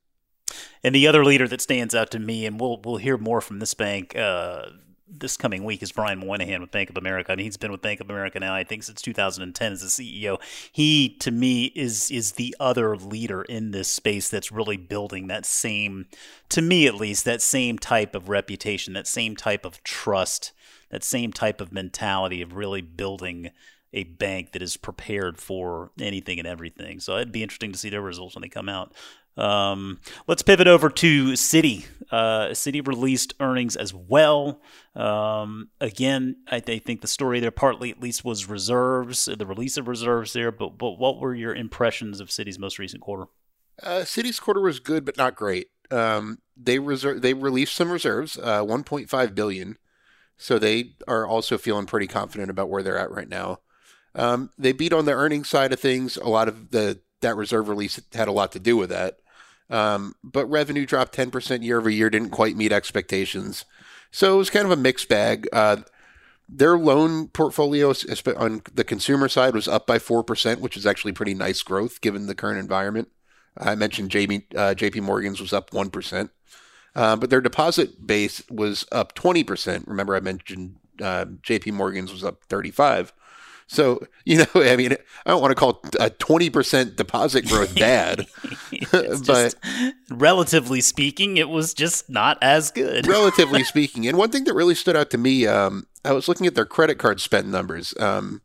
And 0.84 0.96
the 0.96 1.08
other 1.08 1.26
leader 1.26 1.48
that 1.50 1.62
stands 1.62 1.94
out 1.94 2.12
to 2.12 2.20
me, 2.20 2.46
and 2.46 2.60
we'll 2.60 2.80
we'll 2.84 2.98
hear 2.98 3.18
more 3.18 3.42
from 3.42 3.60
this 3.60 3.74
bank 3.74 4.16
uh, 4.16 4.68
this 5.10 5.38
coming 5.38 5.64
week, 5.64 5.82
is 5.82 5.92
Brian 5.92 6.20
Moynihan 6.20 6.62
with 6.62 6.72
Bank 6.72 6.90
of 6.90 6.98
America. 6.98 7.32
I 7.32 7.36
mean, 7.36 7.46
he's 7.46 7.58
been 7.58 7.72
with 7.72 7.82
Bank 7.82 8.00
of 8.00 8.10
America 8.10 8.40
now, 8.40 8.54
I 8.54 8.64
think, 8.64 8.84
since 8.84 9.02
2010 9.02 9.74
as 9.74 9.82
the 9.82 9.88
CEO. 9.88 10.38
He, 10.72 11.10
to 11.20 11.32
me, 11.32 11.66
is 11.76 12.12
is 12.12 12.34
the 12.34 12.56
other 12.60 12.96
leader 12.96 13.42
in 13.44 13.72
this 13.72 13.88
space 13.88 14.30
that's 14.30 14.52
really 14.52 14.78
building 14.78 15.28
that 15.28 15.46
same, 15.46 16.08
to 16.50 16.62
me 16.62 16.88
at 16.88 16.96
least, 16.96 17.26
that 17.26 17.42
same 17.42 17.80
type 17.80 18.16
of 18.16 18.30
reputation, 18.30 18.94
that 18.94 19.08
same 19.08 19.36
type 19.36 19.66
of 19.66 19.84
trust, 19.84 20.54
that 20.90 21.04
same 21.04 21.32
type 21.34 21.62
of 21.62 21.72
mentality 21.72 22.42
of 22.42 22.56
really 22.56 22.82
building 22.82 23.52
a 23.94 24.04
bank 24.04 24.52
that 24.52 24.62
is 24.62 24.78
prepared 24.78 25.38
for 25.38 25.92
anything 26.00 26.40
and 26.40 26.48
everything. 26.48 27.00
So 27.00 27.16
it'd 27.16 27.32
be 27.32 27.44
interesting 27.44 27.72
to 27.72 27.78
see 27.78 27.90
their 27.90 28.02
results 28.02 28.36
when 28.36 28.42
they 28.42 28.50
come 28.50 28.70
out. 28.70 28.94
Um, 29.38 30.00
let's 30.28 30.42
pivot 30.42 30.68
over 30.68 30.90
to 30.90 31.32
Citi. 31.34 31.86
Uh, 32.12 32.50
Citi 32.52 32.86
released 32.86 33.34
earnings 33.40 33.76
as 33.76 33.94
well. 33.94 34.62
Um, 34.96 35.70
again, 35.80 36.38
I, 36.50 36.58
I 36.58 36.80
think 36.80 37.02
the 37.02 37.08
story 37.08 37.40
there 37.40 37.52
partly 37.52 37.92
at 37.92 38.02
least 38.02 38.26
was 38.26 38.50
reserves, 38.50 39.26
the 39.26 39.46
release 39.46 39.78
of 39.78 39.88
reserves 39.88 40.34
there. 40.34 40.52
But 40.52 40.78
but 40.78 40.98
what 40.98 41.20
were 41.20 41.36
your 41.36 41.54
impressions 41.54 42.20
of 42.20 42.30
Citi's 42.30 42.58
most 42.58 42.80
recent 42.80 43.02
quarter? 43.02 43.26
Uh, 43.82 44.02
Citi's 44.02 44.40
quarter 44.40 44.62
was 44.62 44.80
good, 44.80 45.06
but 45.06 45.18
not 45.18 45.36
great. 45.36 45.68
Um, 45.92 46.40
they 46.56 46.80
reserve 46.80 47.22
they 47.22 47.34
released 47.34 47.76
some 47.76 47.92
reserves, 47.92 48.38
uh, 48.38 48.64
1.5 48.64 49.36
billion. 49.36 49.78
So 50.38 50.60
they 50.60 50.94
are 51.08 51.26
also 51.26 51.58
feeling 51.58 51.88
pretty 51.88 52.08
confident 52.08 52.50
about 52.50 52.70
where 52.70 52.84
they're 52.84 52.98
at 52.98 53.12
right 53.12 53.30
now. 53.30 53.60
Um, 54.14 54.52
they 54.58 54.72
beat 54.72 54.94
on 54.94 55.06
the 55.06 55.14
earnings 55.14 55.50
side 55.50 55.74
of 55.74 55.80
things. 55.80 56.16
A 56.18 56.28
lot 56.28 56.48
of 56.48 56.72
the 56.72 57.02
that 57.22 57.36
reserve 57.36 57.70
release 57.70 58.00
had 58.14 58.28
a 58.28 58.32
lot 58.32 58.52
to 58.52 58.60
do 58.60 58.78
with 58.78 58.90
that. 58.90 59.18
Um, 59.70 60.16
but 60.24 60.46
revenue 60.48 60.86
dropped 60.86 61.16
10% 61.16 61.64
year 61.64 61.78
over 61.78 61.90
year, 61.90 62.10
didn't 62.10 62.30
quite 62.30 62.56
meet 62.56 62.72
expectations. 62.72 63.66
So 64.12 64.36
it 64.36 64.38
was 64.38 64.50
kind 64.50 64.66
of 64.66 64.72
a 64.72 64.78
mixed 64.78 65.10
bag. 65.10 65.48
Uh, 65.52 65.78
their 66.50 66.78
loan 66.78 67.28
portfolio 67.28 67.94
on 68.38 68.62
the 68.74 68.86
consumer 68.86 69.28
side 69.28 69.54
was 69.54 69.68
up 69.68 69.86
by 69.86 69.98
4%, 69.98 70.60
which 70.60 70.78
is 70.78 70.86
actually 70.86 71.12
pretty 71.12 71.34
nice 71.34 71.62
growth 71.62 72.00
given 72.00 72.28
the 72.28 72.36
current 72.36 72.60
environment. 72.60 73.10
I 73.58 73.76
mentioned 73.76 74.12
JP, 74.12 74.56
uh, 74.56 74.74
JP 74.74 75.02
Morgan's 75.02 75.42
was 75.42 75.52
up 75.52 75.72
1%. 75.72 76.30
Uh, 76.96 77.16
but 77.16 77.30
their 77.30 77.42
deposit 77.42 78.08
base 78.08 78.42
was 78.50 78.86
up 78.92 79.14
20%. 79.14 79.86
Remember, 79.88 80.16
I 80.16 80.20
mentioned 80.20 80.78
uh, 81.02 81.26
JP 81.26 81.74
Morgan's 81.74 82.12
was 82.12 82.24
up 82.24 82.44
35. 82.46 83.14
So, 83.68 84.00
you 84.26 84.38
know, 84.38 84.46
I 84.56 84.76
mean, 84.76 84.94
I 85.26 85.30
don't 85.30 85.42
want 85.42 85.52
to 85.52 85.56
call 85.56 85.82
a 86.00 86.10
20% 86.10 86.96
deposit 86.96 87.48
growth 87.48 87.76
bad, 87.80 88.28
but 88.92 89.24
just, 89.24 89.58
relatively 90.10 90.82
speaking, 90.82 91.38
it 91.38 91.50
was 91.50 91.74
just 91.74 92.10
not 92.10 92.38
as 92.42 92.72
good. 92.72 93.06
relatively 93.08 93.64
speaking. 93.64 94.08
And 94.08 94.18
one 94.18 94.32
thing 94.32 94.46
that 94.46 94.54
really 94.54 94.76
stood 94.76 94.96
out 94.96 95.10
to 95.12 95.18
me, 95.18 95.46
um, 95.46 95.86
I 96.04 96.14
was 96.14 96.28
looking 96.28 96.48
at 96.48 96.56
their 96.56 96.66
credit 96.66 96.98
card 96.98 97.22
spend 97.22 97.52
numbers, 97.52 97.94
um, 98.00 98.42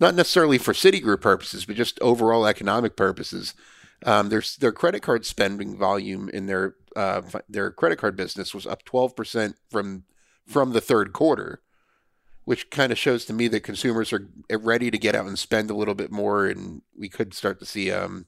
not 0.00 0.14
necessarily 0.14 0.58
for 0.58 0.72
Citigroup 0.72 1.20
purposes, 1.20 1.66
but 1.66 1.76
just 1.76 2.00
overall 2.00 2.46
economic 2.46 2.96
purposes. 2.96 3.54
Um, 4.04 4.30
their 4.30 4.42
their 4.58 4.72
credit 4.72 5.00
card 5.00 5.24
spending 5.24 5.76
volume 5.76 6.28
in 6.28 6.46
their 6.46 6.74
uh, 6.96 7.22
their 7.48 7.70
credit 7.70 7.98
card 8.00 8.16
business 8.16 8.52
was 8.52 8.66
up 8.66 8.84
12% 8.84 9.54
from 9.70 10.02
from 10.48 10.72
the 10.72 10.80
third 10.80 11.12
quarter, 11.12 11.62
which 12.44 12.70
kind 12.70 12.90
of 12.90 12.98
shows 12.98 13.24
to 13.24 13.32
me 13.32 13.48
that 13.48 13.60
consumers 13.60 14.12
are 14.12 14.28
ready 14.50 14.90
to 14.90 14.98
get 14.98 15.14
out 15.14 15.26
and 15.26 15.38
spend 15.38 15.70
a 15.70 15.74
little 15.74 15.94
bit 15.94 16.10
more, 16.10 16.46
and 16.46 16.82
we 16.96 17.08
could 17.08 17.34
start 17.34 17.58
to 17.60 17.66
see 17.66 17.90
um, 17.90 18.26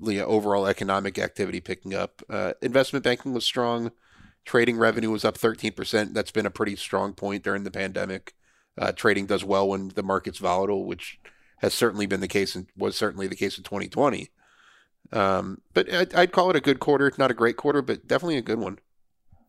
the 0.00 0.20
overall 0.20 0.66
economic 0.66 1.18
activity 1.18 1.60
picking 1.60 1.94
up. 1.94 2.22
Uh, 2.28 2.52
investment 2.60 3.04
banking 3.04 3.32
was 3.32 3.44
strong. 3.44 3.90
Trading 4.44 4.76
revenue 4.76 5.10
was 5.10 5.24
up 5.24 5.38
13%. 5.38 6.12
That's 6.12 6.30
been 6.30 6.46
a 6.46 6.50
pretty 6.50 6.76
strong 6.76 7.14
point 7.14 7.44
during 7.44 7.64
the 7.64 7.70
pandemic. 7.70 8.34
Uh, 8.76 8.92
trading 8.92 9.26
does 9.26 9.44
well 9.44 9.68
when 9.68 9.88
the 9.88 10.02
market's 10.02 10.38
volatile, 10.38 10.84
which 10.84 11.18
has 11.58 11.74
certainly 11.74 12.06
been 12.06 12.20
the 12.20 12.28
case 12.28 12.54
and 12.54 12.66
was 12.76 12.96
certainly 12.96 13.26
the 13.26 13.36
case 13.36 13.58
in 13.58 13.64
2020. 13.64 14.30
Um, 15.12 15.62
but 15.72 15.92
I'd, 15.92 16.14
I'd 16.14 16.32
call 16.32 16.50
it 16.50 16.56
a 16.56 16.60
good 16.60 16.80
quarter, 16.80 17.12
not 17.18 17.30
a 17.30 17.34
great 17.34 17.56
quarter, 17.56 17.82
but 17.82 18.06
definitely 18.06 18.36
a 18.36 18.42
good 18.42 18.58
one. 18.58 18.78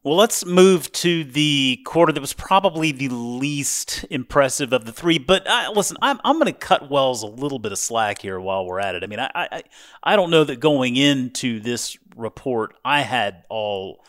Well, 0.01 0.15
let's 0.15 0.45
move 0.45 0.89
to 0.93 1.25
the 1.25 1.81
quarter 1.85 2.13
that 2.13 2.21
was 2.21 2.31
probably 2.31 2.93
the 2.93 3.09
least 3.09 4.05
impressive 4.09 4.71
of 4.71 4.85
the 4.85 4.93
three. 4.93 5.17
But 5.17 5.45
uh, 5.45 5.73
listen, 5.75 5.97
I'm 6.01 6.21
I'm 6.23 6.39
going 6.39 6.45
to 6.45 6.57
cut 6.57 6.89
Wells 6.89 7.21
a 7.21 7.27
little 7.27 7.59
bit 7.59 7.73
of 7.73 7.77
slack 7.77 8.21
here 8.21 8.39
while 8.39 8.65
we're 8.65 8.79
at 8.79 8.95
it. 8.95 9.03
I 9.03 9.07
mean, 9.07 9.19
I, 9.19 9.29
I 9.35 9.63
I 10.01 10.15
don't 10.15 10.31
know 10.31 10.45
that 10.45 10.61
going 10.61 10.95
into 10.95 11.59
this 11.59 11.97
report, 12.15 12.75
I 12.85 13.01
had 13.01 13.43
all 13.49 14.05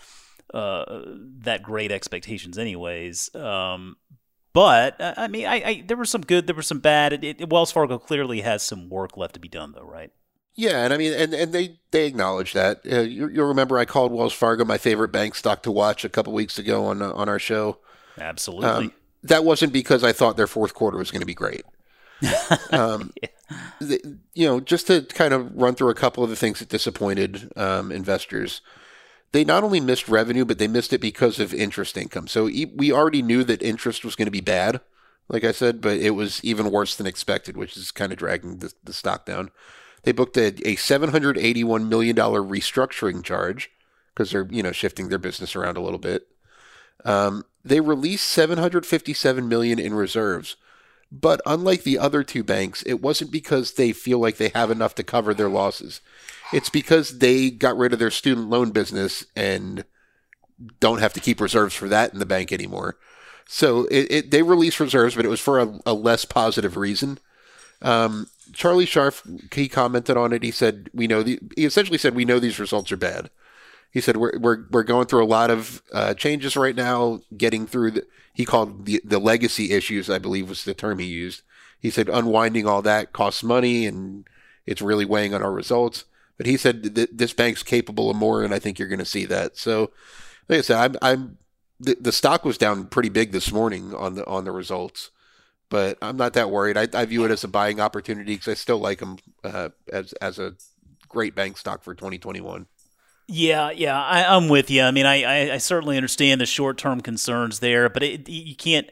uh, 0.54 1.02
that 1.40 1.62
great 1.62 1.90
expectations, 1.90 2.56
anyways. 2.56 3.34
Um, 3.34 3.96
but 4.52 5.00
uh, 5.00 5.14
I 5.16 5.28
mean, 5.28 5.46
I, 5.46 5.54
I, 5.54 5.84
there 5.86 5.96
were 5.96 6.04
some 6.04 6.22
good, 6.22 6.46
there 6.46 6.56
were 6.56 6.62
some 6.62 6.80
bad. 6.80 7.12
It, 7.12 7.24
it, 7.40 7.50
Wells 7.50 7.72
Fargo 7.72 7.98
clearly 7.98 8.40
has 8.40 8.62
some 8.62 8.88
work 8.88 9.16
left 9.16 9.34
to 9.34 9.40
be 9.40 9.48
done, 9.48 9.72
though, 9.72 9.84
right? 9.84 10.10
Yeah, 10.60 10.84
and 10.84 10.92
I 10.92 10.98
mean, 10.98 11.14
and, 11.14 11.32
and 11.32 11.54
they 11.54 11.78
they 11.90 12.06
acknowledge 12.06 12.52
that. 12.52 12.82
Uh, 12.84 13.00
you, 13.00 13.28
will 13.28 13.48
remember 13.48 13.78
I 13.78 13.86
called 13.86 14.12
Wells 14.12 14.34
Fargo 14.34 14.62
my 14.62 14.76
favorite 14.76 15.10
bank 15.10 15.34
stock 15.34 15.62
to 15.62 15.72
watch 15.72 16.04
a 16.04 16.10
couple 16.10 16.34
weeks 16.34 16.58
ago 16.58 16.84
on 16.84 17.00
uh, 17.00 17.12
on 17.12 17.30
our 17.30 17.38
show. 17.38 17.78
Absolutely. 18.18 18.68
Um, 18.68 18.92
that 19.22 19.42
wasn't 19.42 19.72
because 19.72 20.04
I 20.04 20.12
thought 20.12 20.36
their 20.36 20.46
fourth 20.46 20.74
quarter 20.74 20.98
was 20.98 21.10
going 21.10 21.20
to 21.22 21.26
be 21.26 21.32
great. 21.32 21.62
um, 22.72 23.10
yeah. 23.22 23.28
the, 23.80 24.18
you 24.34 24.46
know, 24.46 24.60
just 24.60 24.86
to 24.88 25.00
kind 25.00 25.32
of 25.32 25.50
run 25.54 25.76
through 25.76 25.88
a 25.88 25.94
couple 25.94 26.22
of 26.22 26.28
the 26.28 26.36
things 26.36 26.58
that 26.58 26.68
disappointed 26.68 27.50
um, 27.56 27.90
investors. 27.90 28.60
They 29.32 29.44
not 29.44 29.64
only 29.64 29.80
missed 29.80 30.10
revenue, 30.10 30.44
but 30.44 30.58
they 30.58 30.68
missed 30.68 30.92
it 30.92 31.00
because 31.00 31.40
of 31.40 31.54
interest 31.54 31.96
income. 31.96 32.26
So 32.26 32.44
we 32.44 32.92
already 32.92 33.22
knew 33.22 33.44
that 33.44 33.62
interest 33.62 34.04
was 34.04 34.14
going 34.14 34.26
to 34.26 34.32
be 34.32 34.42
bad, 34.42 34.82
like 35.28 35.44
I 35.44 35.52
said, 35.52 35.80
but 35.80 35.96
it 35.96 36.10
was 36.10 36.44
even 36.44 36.70
worse 36.70 36.96
than 36.96 37.06
expected, 37.06 37.56
which 37.56 37.78
is 37.78 37.92
kind 37.92 38.12
of 38.12 38.18
dragging 38.18 38.58
the, 38.58 38.74
the 38.84 38.92
stock 38.92 39.24
down. 39.24 39.52
They 40.02 40.12
booked 40.12 40.36
a, 40.36 40.48
a 40.48 40.76
$781 40.76 41.88
million 41.88 42.16
restructuring 42.16 43.22
charge 43.22 43.70
because 44.14 44.30
they're, 44.30 44.48
you 44.50 44.62
know, 44.62 44.72
shifting 44.72 45.08
their 45.08 45.18
business 45.18 45.54
around 45.54 45.76
a 45.76 45.82
little 45.82 45.98
bit. 45.98 46.26
Um, 47.04 47.44
they 47.64 47.80
released 47.80 48.26
757 48.28 49.48
million 49.48 49.78
in 49.78 49.94
reserves. 49.94 50.56
But 51.12 51.40
unlike 51.44 51.82
the 51.82 51.98
other 51.98 52.22
two 52.22 52.44
banks, 52.44 52.82
it 52.82 53.02
wasn't 53.02 53.32
because 53.32 53.72
they 53.72 53.92
feel 53.92 54.18
like 54.18 54.36
they 54.36 54.50
have 54.50 54.70
enough 54.70 54.94
to 54.96 55.02
cover 55.02 55.34
their 55.34 55.48
losses. 55.48 56.00
It's 56.52 56.70
because 56.70 57.18
they 57.18 57.50
got 57.50 57.76
rid 57.76 57.92
of 57.92 57.98
their 57.98 58.10
student 58.10 58.48
loan 58.48 58.70
business 58.70 59.26
and 59.34 59.84
don't 60.78 61.00
have 61.00 61.12
to 61.14 61.20
keep 61.20 61.40
reserves 61.40 61.74
for 61.74 61.88
that 61.88 62.12
in 62.12 62.20
the 62.20 62.26
bank 62.26 62.52
anymore. 62.52 62.96
So 63.46 63.86
it, 63.86 64.06
it, 64.10 64.30
they 64.30 64.42
released 64.42 64.78
reserves, 64.78 65.16
but 65.16 65.24
it 65.24 65.30
was 65.30 65.40
for 65.40 65.58
a, 65.58 65.80
a 65.84 65.92
less 65.92 66.24
positive 66.24 66.76
reason. 66.76 67.18
Um, 67.82 68.28
Charlie 68.52 68.86
Scharf, 68.86 69.54
he 69.54 69.68
commented 69.68 70.16
on 70.16 70.32
it. 70.32 70.42
He 70.42 70.50
said, 70.50 70.90
"We 70.92 71.06
know 71.06 71.22
the." 71.22 71.38
He 71.56 71.64
essentially 71.64 71.98
said, 71.98 72.14
"We 72.14 72.24
know 72.24 72.38
these 72.38 72.58
results 72.58 72.90
are 72.92 72.96
bad." 72.96 73.30
He 73.90 74.00
said, 74.00 74.16
"We're 74.16 74.38
we're 74.38 74.64
we're 74.70 74.82
going 74.82 75.06
through 75.06 75.24
a 75.24 75.26
lot 75.26 75.50
of 75.50 75.82
uh, 75.92 76.14
changes 76.14 76.56
right 76.56 76.74
now, 76.74 77.20
getting 77.36 77.66
through 77.66 77.92
the." 77.92 78.06
He 78.32 78.44
called 78.44 78.86
the 78.86 79.00
the 79.04 79.18
legacy 79.18 79.72
issues. 79.72 80.10
I 80.10 80.18
believe 80.18 80.48
was 80.48 80.64
the 80.64 80.74
term 80.74 80.98
he 80.98 81.06
used. 81.06 81.42
He 81.78 81.90
said, 81.90 82.08
"Unwinding 82.08 82.66
all 82.66 82.82
that 82.82 83.12
costs 83.12 83.42
money, 83.42 83.86
and 83.86 84.24
it's 84.66 84.82
really 84.82 85.04
weighing 85.04 85.34
on 85.34 85.42
our 85.42 85.52
results." 85.52 86.04
But 86.36 86.46
he 86.46 86.56
said 86.56 86.94
th- 86.94 87.10
this 87.12 87.32
bank's 87.32 87.62
capable 87.62 88.10
of 88.10 88.16
more, 88.16 88.42
and 88.42 88.54
I 88.54 88.58
think 88.58 88.78
you're 88.78 88.88
going 88.88 88.98
to 88.98 89.04
see 89.04 89.26
that. 89.26 89.58
So, 89.58 89.90
like 90.48 90.60
I 90.60 90.62
said, 90.62 90.78
I'm, 90.78 90.96
I'm 91.02 91.38
the, 91.78 91.96
the 92.00 92.12
stock 92.12 92.44
was 92.44 92.58
down 92.58 92.86
pretty 92.86 93.10
big 93.10 93.32
this 93.32 93.52
morning 93.52 93.94
on 93.94 94.14
the 94.14 94.26
on 94.26 94.44
the 94.44 94.52
results 94.52 95.10
but 95.70 95.96
I'm 96.02 96.16
not 96.16 96.34
that 96.34 96.50
worried. 96.50 96.76
I, 96.76 96.88
I 96.92 97.06
view 97.06 97.24
it 97.24 97.30
as 97.30 97.44
a 97.44 97.48
buying 97.48 97.80
opportunity 97.80 98.34
because 98.34 98.48
I 98.48 98.54
still 98.54 98.78
like 98.78 98.98
them 98.98 99.16
uh, 99.42 99.70
as 99.90 100.12
as 100.14 100.38
a 100.38 100.54
great 101.08 101.34
bank 101.34 101.56
stock 101.56 101.82
for 101.82 101.94
2021. 101.94 102.66
Yeah, 103.32 103.70
yeah, 103.70 104.02
I, 104.02 104.36
am 104.36 104.48
with 104.48 104.70
you. 104.70 104.82
I 104.82 104.90
mean, 104.90 105.06
I, 105.06 105.52
I, 105.54 105.58
certainly 105.58 105.96
understand 105.96 106.40
the 106.40 106.46
short 106.46 106.78
term 106.78 107.00
concerns 107.00 107.60
there, 107.60 107.88
but 107.88 108.02
it, 108.02 108.28
you 108.28 108.56
can't 108.56 108.90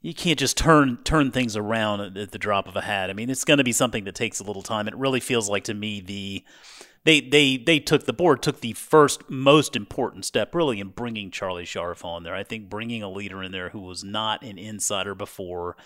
you 0.00 0.14
can't 0.14 0.38
just 0.38 0.56
turn 0.56 0.98
turn 1.04 1.30
things 1.30 1.54
around 1.54 2.16
at 2.16 2.32
the 2.32 2.38
drop 2.38 2.66
of 2.66 2.76
a 2.76 2.80
hat. 2.80 3.10
I 3.10 3.12
mean, 3.12 3.28
it's 3.28 3.44
going 3.44 3.58
to 3.58 3.64
be 3.64 3.72
something 3.72 4.04
that 4.04 4.14
takes 4.14 4.40
a 4.40 4.44
little 4.44 4.62
time. 4.62 4.88
It 4.88 4.96
really 4.96 5.20
feels 5.20 5.50
like 5.50 5.64
to 5.64 5.74
me 5.74 6.00
the 6.00 6.44
they 7.04 7.20
they 7.20 7.56
they 7.56 7.78
took 7.80 8.04
the 8.04 8.12
board 8.12 8.42
took 8.42 8.60
the 8.60 8.72
first 8.72 9.28
most 9.30 9.76
important 9.76 10.24
step 10.24 10.54
really 10.54 10.80
in 10.80 10.88
bringing 10.88 11.30
Charlie 11.30 11.64
Scharf 11.64 12.04
on 12.04 12.22
there. 12.22 12.34
I 12.34 12.44
think 12.44 12.68
bringing 12.68 13.02
a 13.02 13.10
leader 13.10 13.42
in 13.42 13.52
there 13.52 13.70
who 13.70 13.80
was 13.80 14.04
not 14.04 14.42
an 14.42 14.58
insider 14.58 15.14
before 15.14 15.76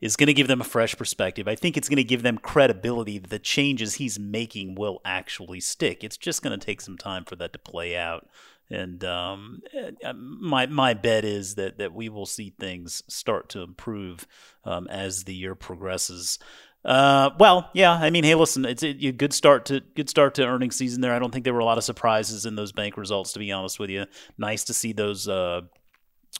is 0.00 0.16
going 0.16 0.26
to 0.26 0.34
give 0.34 0.48
them 0.48 0.60
a 0.60 0.64
fresh 0.64 0.96
perspective. 0.96 1.48
I 1.48 1.54
think 1.54 1.76
it's 1.76 1.88
going 1.88 1.96
to 1.96 2.04
give 2.04 2.22
them 2.22 2.38
credibility 2.38 3.18
that 3.18 3.30
the 3.30 3.38
changes 3.38 3.94
he's 3.94 4.18
making 4.18 4.74
will 4.74 5.00
actually 5.04 5.60
stick. 5.60 6.04
It's 6.04 6.18
just 6.18 6.42
going 6.42 6.58
to 6.58 6.64
take 6.64 6.80
some 6.80 6.98
time 6.98 7.24
for 7.24 7.36
that 7.36 7.52
to 7.54 7.58
play 7.58 7.96
out. 7.96 8.28
And 8.68 9.04
um, 9.04 9.62
uh, 10.04 10.12
my 10.12 10.66
my 10.66 10.92
bet 10.92 11.24
is 11.24 11.54
that, 11.54 11.78
that 11.78 11.94
we 11.94 12.08
will 12.08 12.26
see 12.26 12.52
things 12.58 13.02
start 13.06 13.48
to 13.50 13.62
improve 13.62 14.26
um, 14.64 14.88
as 14.88 15.24
the 15.24 15.34
year 15.34 15.54
progresses. 15.54 16.38
Uh, 16.86 17.30
well, 17.40 17.68
yeah. 17.74 17.92
I 17.92 18.10
mean, 18.10 18.22
hey, 18.22 18.36
listen, 18.36 18.64
it's 18.64 18.84
a, 18.84 18.92
good 18.92 19.32
start 19.32 19.66
to 19.66 19.80
good 19.96 20.08
start 20.08 20.34
to 20.36 20.46
earnings 20.46 20.76
season 20.76 21.00
there. 21.00 21.12
I 21.12 21.18
don't 21.18 21.32
think 21.32 21.44
there 21.44 21.52
were 21.52 21.60
a 21.60 21.64
lot 21.64 21.78
of 21.78 21.84
surprises 21.84 22.46
in 22.46 22.54
those 22.54 22.70
bank 22.70 22.96
results, 22.96 23.32
to 23.32 23.40
be 23.40 23.50
honest 23.50 23.80
with 23.80 23.90
you. 23.90 24.06
Nice 24.38 24.62
to 24.64 24.72
see 24.72 24.92
those 24.92 25.26
uh, 25.26 25.62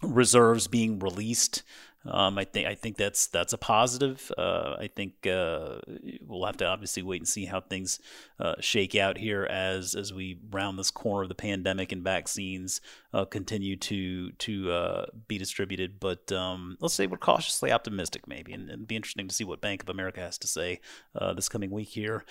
reserves 0.02 0.68
being 0.68 1.00
released. 1.00 1.64
Um, 2.08 2.38
I 2.38 2.44
think 2.44 2.66
I 2.66 2.74
think 2.74 2.96
that's 2.96 3.26
that's 3.26 3.52
a 3.52 3.58
positive. 3.58 4.30
Uh, 4.36 4.76
I 4.78 4.88
think 4.88 5.26
uh, 5.26 5.78
we'll 6.26 6.46
have 6.46 6.56
to 6.58 6.66
obviously 6.66 7.02
wait 7.02 7.20
and 7.20 7.28
see 7.28 7.44
how 7.44 7.60
things 7.60 7.98
uh, 8.38 8.54
shake 8.60 8.94
out 8.94 9.18
here 9.18 9.44
as 9.44 9.94
as 9.94 10.12
we 10.12 10.38
round 10.50 10.78
this 10.78 10.90
corner 10.90 11.22
of 11.22 11.28
the 11.28 11.34
pandemic 11.34 11.92
and 11.92 12.02
vaccines 12.02 12.80
uh, 13.12 13.24
continue 13.24 13.76
to 13.76 14.30
to 14.32 14.70
uh, 14.70 15.06
be 15.28 15.38
distributed. 15.38 15.98
But 16.00 16.30
um, 16.32 16.76
let's 16.80 16.94
say 16.94 17.06
we're 17.06 17.16
cautiously 17.18 17.72
optimistic, 17.72 18.26
maybe, 18.26 18.52
and 18.52 18.68
it'd 18.68 18.88
be 18.88 18.96
interesting 18.96 19.28
to 19.28 19.34
see 19.34 19.44
what 19.44 19.60
Bank 19.60 19.82
of 19.82 19.88
America 19.88 20.20
has 20.20 20.38
to 20.38 20.46
say 20.46 20.80
uh, 21.14 21.32
this 21.34 21.48
coming 21.48 21.70
week 21.70 21.88
here. 21.88 22.24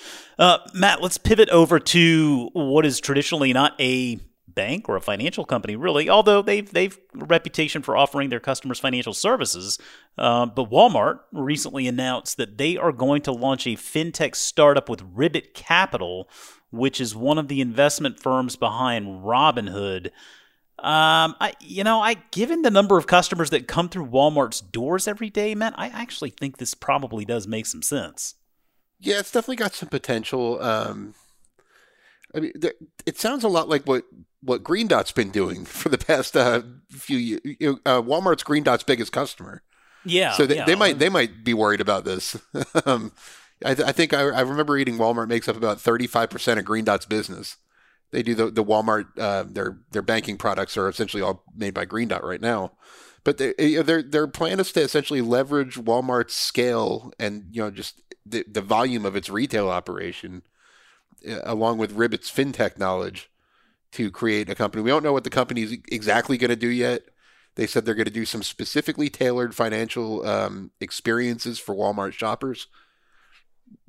Matt, 0.74 1.01
let's 1.01 1.17
pivot 1.17 1.50
over 1.50 1.79
to 1.79 2.50
what 2.53 2.86
is 2.86 3.00
traditionally 3.00 3.53
not 3.53 3.74
a 3.79 4.20
bank 4.55 4.89
or 4.89 4.95
a 4.95 5.01
financial 5.01 5.45
company, 5.45 5.75
really. 5.75 6.09
Although 6.09 6.41
they've 6.41 6.71
they've 6.71 6.97
a 7.19 7.25
reputation 7.25 7.81
for 7.81 7.95
offering 7.95 8.29
their 8.29 8.39
customers 8.39 8.79
financial 8.79 9.13
services, 9.13 9.77
uh, 10.17 10.45
but 10.45 10.71
Walmart 10.71 11.19
recently 11.31 11.88
announced 11.88 12.38
that 12.38 12.57
they 12.57 12.77
are 12.77 12.91
going 12.91 13.21
to 13.24 13.31
launch 13.31 13.67
a 13.67 13.71
fintech 13.71 14.35
startup 14.35 14.89
with 14.89 15.03
Ribbit 15.13 15.53
Capital, 15.53 16.29
which 16.71 17.00
is 17.00 17.15
one 17.15 17.38
of 17.38 17.47
the 17.47 17.62
investment 17.62 18.19
firms 18.19 18.55
behind 18.55 19.24
Robinhood. 19.24 20.07
Um, 20.79 21.35
I 21.39 21.53
you 21.59 21.83
know, 21.83 22.01
I 22.01 22.15
given 22.31 22.62
the 22.62 22.71
number 22.71 22.97
of 22.97 23.07
customers 23.07 23.50
that 23.51 23.67
come 23.67 23.89
through 23.89 24.07
Walmart's 24.07 24.62
doors 24.62 25.07
every 25.07 25.29
day, 25.29 25.55
man, 25.55 25.74
I 25.75 25.88
actually 25.88 26.31
think 26.31 26.57
this 26.57 26.74
probably 26.74 27.25
does 27.25 27.47
make 27.47 27.65
some 27.65 27.81
sense. 27.81 28.35
Yeah, 29.00 29.19
it's 29.19 29.31
definitely 29.31 29.57
got 29.57 29.74
some 29.74 29.89
potential. 29.89 30.62
Um, 30.62 31.13
I 32.36 32.39
mean, 32.39 32.54
it 33.06 33.18
sounds 33.18 33.44
a 33.44 33.48
lot 33.48 33.70
like 33.70 33.84
what 33.86 34.04
what 34.42 34.63
Green 34.63 34.88
Dot's 34.88 35.12
been 35.12 35.32
doing 35.32 35.65
for 35.65 35.89
the 35.89 35.98
past 35.98 36.36
uh, 36.36 36.62
few 36.92 37.18
years. 37.18 37.42
You 37.44 37.58
know, 37.60 37.80
uh, 37.86 38.01
Walmart's 38.01 38.44
Green 38.44 38.63
Dot's 38.63 38.84
biggest 38.84 39.12
customer. 39.12 39.63
Yeah. 40.06 40.34
So 40.34 40.46
they, 40.46 40.58
yeah. 40.58 40.65
they 40.65 40.75
might 40.75 41.00
they 41.00 41.10
might 41.10 41.44
be 41.44 41.54
worried 41.54 41.82
about 41.82 42.06
this. 42.06 42.39
um, 42.86 43.12
I, 43.63 43.72
I, 43.72 43.92
think 43.92 44.13
I, 44.13 44.22
I, 44.22 44.42
remember 44.42 44.74
reading 44.74 44.98
Walmart 44.98 45.30
makes 45.30 45.48
up 45.48 45.56
about 45.56 45.82
thirty 45.82 46.08
five 46.08 46.30
percent 46.30 46.60
of 46.60 46.65
Green 46.65 46.86
Dot's 46.86 47.06
business. 47.06 47.58
They 48.12 48.22
do 48.22 48.36
the 48.36 48.51
the 48.51 48.63
Walmart 48.63 49.08
uh, 49.18 49.44
their 49.44 49.80
their 49.92 50.01
banking 50.01 50.38
products 50.38 50.77
are 50.77 50.88
essentially 50.88 51.24
all 51.24 51.44
made 51.56 51.74
by 51.74 51.86
Green 51.86 52.08
Dot 52.08 52.24
right 52.24 52.42
now. 52.42 52.74
But 53.24 53.39
they, 53.39 53.54
their 53.82 54.04
their 54.04 54.27
plan 54.27 54.60
is 54.60 54.72
to 54.74 54.82
essentially 54.82 55.22
leverage 55.22 55.75
Walmart's 55.75 56.36
scale 56.36 57.12
and 57.20 57.46
you 57.51 57.63
know 57.63 57.72
just 57.72 58.01
the 58.25 58.46
the 58.48 58.62
volume 58.62 59.06
of 59.06 59.15
its 59.15 59.30
retail 59.30 59.70
operation, 59.70 60.44
along 61.44 61.77
with 61.77 61.96
Ribbit's 61.96 62.32
fintech 62.32 62.77
knowledge 62.77 63.29
to 63.94 64.12
create 64.12 64.50
a 64.50 64.55
company. 64.55 64.84
We 64.84 64.89
don't 64.89 65.03
know 65.03 65.13
what 65.13 65.24
the 65.24 65.29
company 65.29 65.62
is 65.62 65.77
exactly 65.89 66.38
going 66.38 66.50
to 66.50 66.55
do 66.55 66.67
yet. 66.67 67.03
They 67.55 67.67
said 67.67 67.86
they're 67.86 67.96
going 67.96 68.05
to 68.05 68.12
do 68.12 68.25
some 68.25 68.44
specifically 68.44 69.10
tailored 69.10 69.55
financial 69.55 70.25
um, 70.27 70.72
experiences 70.82 71.58
for 71.58 71.74
Walmart 71.74 72.12
shoppers, 72.12 72.67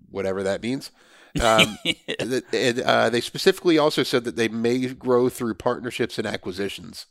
whatever 0.09 0.45
that 0.45 0.63
means. 0.63 0.93
Um, 1.41 1.79
and, 2.21 2.81
uh, 2.81 3.11
they 3.11 3.21
specifically 3.21 3.79
also 3.79 4.03
said 4.05 4.25
that 4.25 4.37
they 4.37 4.49
may 4.49 4.87
grow 4.87 5.29
through 5.29 5.55
partnerships 5.55 6.19
and 6.19 6.27
acquisitions, 6.27 7.07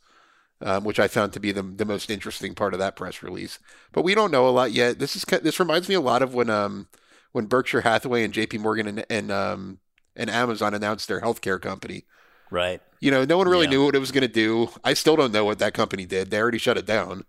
um, 0.61 0.85
which 0.85 0.99
I 0.99 1.09
found 1.09 1.33
to 1.33 1.39
be 1.41 1.51
the, 1.51 1.61
the 1.61 1.85
most 1.85 2.09
interesting 2.09 2.55
part 2.55 2.73
of 2.73 2.79
that 2.79 2.95
press 2.95 3.21
release. 3.21 3.59
But 3.91 4.03
we 4.03 4.15
don't 4.15 4.31
know 4.31 4.47
a 4.47 4.51
lot 4.51 4.71
yet. 4.71 4.99
This 4.99 5.17
is 5.17 5.25
this 5.41 5.59
reminds 5.59 5.89
me 5.89 5.95
a 5.95 6.01
lot 6.01 6.21
of 6.21 6.33
when 6.33 6.49
um, 6.49 6.87
when 7.33 7.47
Berkshire 7.47 7.81
Hathaway 7.81 8.23
and 8.23 8.33
J.P. 8.33 8.59
Morgan 8.59 8.87
and 8.87 9.05
and, 9.09 9.31
um, 9.31 9.79
and 10.15 10.29
Amazon 10.29 10.73
announced 10.73 11.07
their 11.07 11.21
healthcare 11.21 11.61
company. 11.61 12.05
Right. 12.51 12.81
You 12.99 13.11
know, 13.11 13.25
no 13.25 13.37
one 13.37 13.47
really 13.47 13.65
yeah. 13.65 13.71
knew 13.71 13.85
what 13.85 13.95
it 13.95 13.99
was 13.99 14.11
going 14.11 14.21
to 14.21 14.27
do. 14.27 14.69
I 14.83 14.93
still 14.93 15.15
don't 15.15 15.31
know 15.31 15.45
what 15.45 15.59
that 15.59 15.73
company 15.73 16.05
did. 16.05 16.31
They 16.31 16.39
already 16.39 16.57
shut 16.57 16.77
it 16.77 16.85
down. 16.85 17.25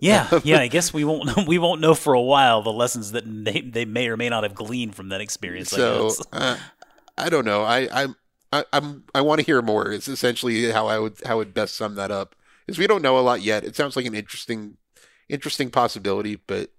Yeah, 0.00 0.28
yeah. 0.44 0.60
I 0.60 0.68
guess 0.68 0.92
we 0.92 1.04
won't 1.04 1.46
we 1.48 1.58
won't 1.58 1.80
know 1.80 1.94
for 1.94 2.14
a 2.14 2.20
while 2.20 2.62
the 2.62 2.72
lessons 2.72 3.12
that 3.12 3.24
they 3.26 3.60
they 3.60 3.84
may 3.84 4.08
or 4.08 4.16
may 4.16 4.28
not 4.28 4.44
have 4.44 4.54
gleaned 4.54 4.94
from 4.94 5.08
that 5.10 5.20
experience. 5.20 5.72
I 5.72 5.76
So 5.76 6.02
guess. 6.08 6.22
uh, 6.32 6.56
I 7.18 7.28
don't 7.28 7.44
know. 7.44 7.62
I 7.64 7.88
I'm 7.92 8.16
I, 8.52 8.64
I'm 8.72 9.04
I 9.14 9.20
want 9.20 9.40
to 9.40 9.46
hear 9.46 9.62
more. 9.62 9.92
It's 9.92 10.08
essentially 10.08 10.70
how 10.70 10.86
I 10.86 10.98
would 10.98 11.14
how 11.24 11.32
I 11.32 11.36
would 11.36 11.54
best 11.54 11.76
sum 11.76 11.96
that 11.96 12.10
up. 12.10 12.34
Is 12.66 12.78
we 12.78 12.86
don't 12.86 13.02
know 13.02 13.18
a 13.18 13.20
lot 13.20 13.42
yet. 13.42 13.64
It 13.64 13.76
sounds 13.76 13.96
like 13.96 14.06
an 14.06 14.14
interesting 14.14 14.76
interesting 15.28 15.70
possibility, 15.70 16.36
but 16.36 16.70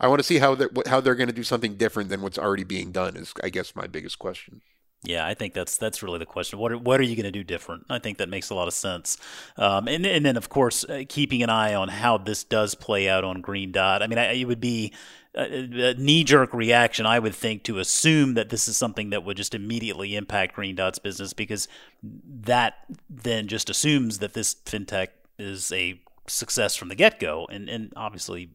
I 0.00 0.08
want 0.08 0.20
to 0.20 0.24
see 0.24 0.38
how 0.38 0.54
they're 0.54 0.70
how 0.86 1.00
they're 1.00 1.14
going 1.14 1.28
to 1.28 1.34
do 1.34 1.42
something 1.42 1.74
different 1.74 2.08
than 2.08 2.22
what's 2.22 2.38
already 2.38 2.64
being 2.64 2.92
done. 2.92 3.16
Is 3.16 3.32
I 3.42 3.48
guess 3.48 3.74
my 3.74 3.86
biggest 3.86 4.18
question. 4.18 4.60
Yeah, 5.04 5.24
I 5.24 5.34
think 5.34 5.54
that's 5.54 5.76
that's 5.76 6.02
really 6.02 6.18
the 6.18 6.26
question. 6.26 6.58
What 6.58 6.72
are, 6.72 6.78
what 6.78 6.98
are 6.98 7.04
you 7.04 7.14
going 7.14 7.24
to 7.24 7.30
do 7.30 7.44
different? 7.44 7.86
I 7.88 8.00
think 8.00 8.18
that 8.18 8.28
makes 8.28 8.50
a 8.50 8.54
lot 8.54 8.66
of 8.66 8.74
sense. 8.74 9.16
Um, 9.56 9.86
and 9.86 10.04
and 10.04 10.26
then 10.26 10.36
of 10.36 10.48
course 10.48 10.84
uh, 10.84 11.04
keeping 11.08 11.42
an 11.42 11.50
eye 11.50 11.74
on 11.74 11.88
how 11.88 12.18
this 12.18 12.42
does 12.42 12.74
play 12.74 13.08
out 13.08 13.22
on 13.22 13.40
Green 13.40 13.70
Dot. 13.70 14.02
I 14.02 14.08
mean, 14.08 14.18
I, 14.18 14.32
it 14.32 14.46
would 14.46 14.60
be 14.60 14.92
a, 15.36 15.90
a 15.90 15.94
knee 15.94 16.24
jerk 16.24 16.52
reaction, 16.52 17.06
I 17.06 17.20
would 17.20 17.34
think, 17.34 17.62
to 17.64 17.78
assume 17.78 18.34
that 18.34 18.48
this 18.48 18.66
is 18.66 18.76
something 18.76 19.10
that 19.10 19.24
would 19.24 19.36
just 19.36 19.54
immediately 19.54 20.16
impact 20.16 20.56
Green 20.56 20.74
Dot's 20.74 20.98
business 20.98 21.32
because 21.32 21.68
that 22.02 22.74
then 23.08 23.46
just 23.46 23.70
assumes 23.70 24.18
that 24.18 24.34
this 24.34 24.56
fintech 24.66 25.08
is 25.38 25.70
a 25.70 26.00
success 26.26 26.74
from 26.74 26.88
the 26.88 26.96
get 26.96 27.20
go, 27.20 27.46
and 27.50 27.68
and 27.68 27.92
obviously 27.94 28.50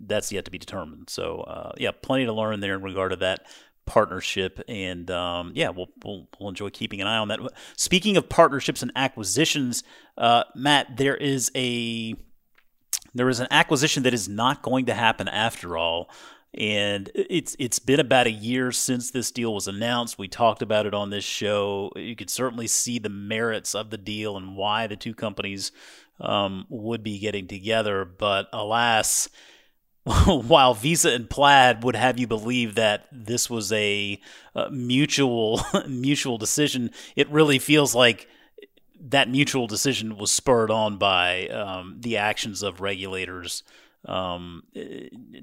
that's 0.00 0.32
yet 0.32 0.44
to 0.44 0.50
be 0.50 0.58
determined. 0.58 1.10
So 1.10 1.40
uh, 1.40 1.72
yeah, 1.78 1.90
plenty 1.90 2.26
to 2.26 2.32
learn 2.32 2.60
there 2.60 2.74
in 2.74 2.82
regard 2.82 3.10
to 3.12 3.16
that 3.16 3.46
partnership, 3.86 4.60
and 4.68 5.10
um, 5.10 5.52
yeah, 5.54 5.70
we'll, 5.70 5.88
we'll 6.04 6.28
we'll 6.38 6.48
enjoy 6.48 6.70
keeping 6.70 7.00
an 7.00 7.06
eye 7.06 7.18
on 7.18 7.28
that. 7.28 7.40
Speaking 7.76 8.16
of 8.16 8.28
partnerships 8.28 8.82
and 8.82 8.92
acquisitions, 8.96 9.84
uh, 10.16 10.44
Matt, 10.54 10.96
there 10.96 11.16
is 11.16 11.50
a 11.54 12.14
there 13.14 13.28
is 13.28 13.40
an 13.40 13.48
acquisition 13.50 14.02
that 14.02 14.14
is 14.14 14.28
not 14.28 14.62
going 14.62 14.86
to 14.86 14.94
happen 14.94 15.28
after 15.28 15.76
all. 15.76 16.10
And 16.56 17.10
it's 17.14 17.56
it's 17.58 17.80
been 17.80 17.98
about 17.98 18.28
a 18.28 18.30
year 18.30 18.70
since 18.70 19.10
this 19.10 19.32
deal 19.32 19.52
was 19.52 19.66
announced. 19.66 20.18
We 20.18 20.28
talked 20.28 20.62
about 20.62 20.86
it 20.86 20.94
on 20.94 21.10
this 21.10 21.24
show. 21.24 21.90
You 21.96 22.14
could 22.14 22.30
certainly 22.30 22.68
see 22.68 23.00
the 23.00 23.08
merits 23.08 23.74
of 23.74 23.90
the 23.90 23.98
deal 23.98 24.36
and 24.36 24.56
why 24.56 24.86
the 24.86 24.94
two 24.94 25.14
companies 25.14 25.72
um, 26.20 26.66
would 26.68 27.02
be 27.02 27.18
getting 27.18 27.48
together. 27.48 28.04
But 28.04 28.48
alas, 28.52 29.28
while 30.26 30.74
Visa 30.74 31.10
and 31.10 31.30
Plaid 31.30 31.82
would 31.82 31.96
have 31.96 32.18
you 32.18 32.26
believe 32.26 32.74
that 32.74 33.06
this 33.10 33.48
was 33.48 33.72
a, 33.72 34.20
uh 34.54 34.68
mutual 34.70 35.62
mutual 35.88 36.38
decision, 36.38 36.90
it 37.16 37.28
really 37.30 37.58
feels 37.58 37.94
like 37.94 38.28
that 39.00 39.28
mutual 39.28 39.66
decision 39.66 40.16
was 40.16 40.30
spurred 40.30 40.70
on 40.70 40.96
by 40.96 41.46
um, 41.48 41.96
the 42.00 42.16
actions 42.16 42.62
of 42.62 42.80
regulators 42.80 43.62
um, 44.06 44.62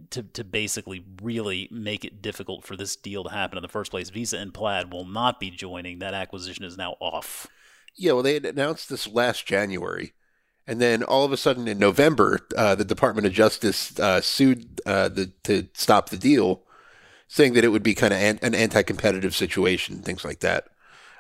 to 0.10 0.24
to 0.24 0.44
basically 0.44 1.04
really 1.22 1.68
make 1.72 2.06
it 2.06 2.22
difficult 2.22 2.64
for 2.64 2.76
this 2.76 2.96
deal 2.96 3.24
to 3.24 3.32
happen 3.32 3.58
in 3.58 3.62
the 3.62 3.68
first 3.68 3.92
place. 3.92 4.10
Visa 4.10 4.38
and 4.38 4.54
Plaid 4.54 4.92
will 4.92 5.06
not 5.06 5.40
be 5.40 5.50
joining. 5.50 6.00
That 6.00 6.14
acquisition 6.14 6.66
is 6.66 6.78
now 6.78 6.96
off. 7.00 7.48
Yeah, 7.96 8.14
well, 8.14 8.24
they 8.24 8.36
had 8.36 8.46
announced 8.46 8.90
this 8.90 9.08
last 9.08 9.46
January, 9.46 10.14
and 10.68 10.80
then 10.80 11.04
all 11.04 11.26
of 11.26 11.32
a 11.32 11.38
sudden 11.38 11.68
in 11.68 11.80
November, 11.80 12.40
uh, 12.56 12.76
the 12.76 12.86
Department 12.86 13.28
of 13.28 13.34
Justice 13.34 14.00
uh, 14.00 14.22
sued 14.22 14.82
uh, 14.86 15.10
the 15.10 15.32
to 15.44 15.68
stop 15.74 16.10
the 16.10 16.18
deal, 16.18 16.64
saying 17.28 17.54
that 17.54 17.64
it 17.64 17.70
would 17.70 17.84
be 17.84 17.96
kind 17.96 18.14
of 18.14 18.20
an, 18.20 18.40
an 18.42 18.56
anti-competitive 18.56 19.36
situation, 19.36 20.02
things 20.02 20.24
like 20.24 20.40
that. 20.40 20.66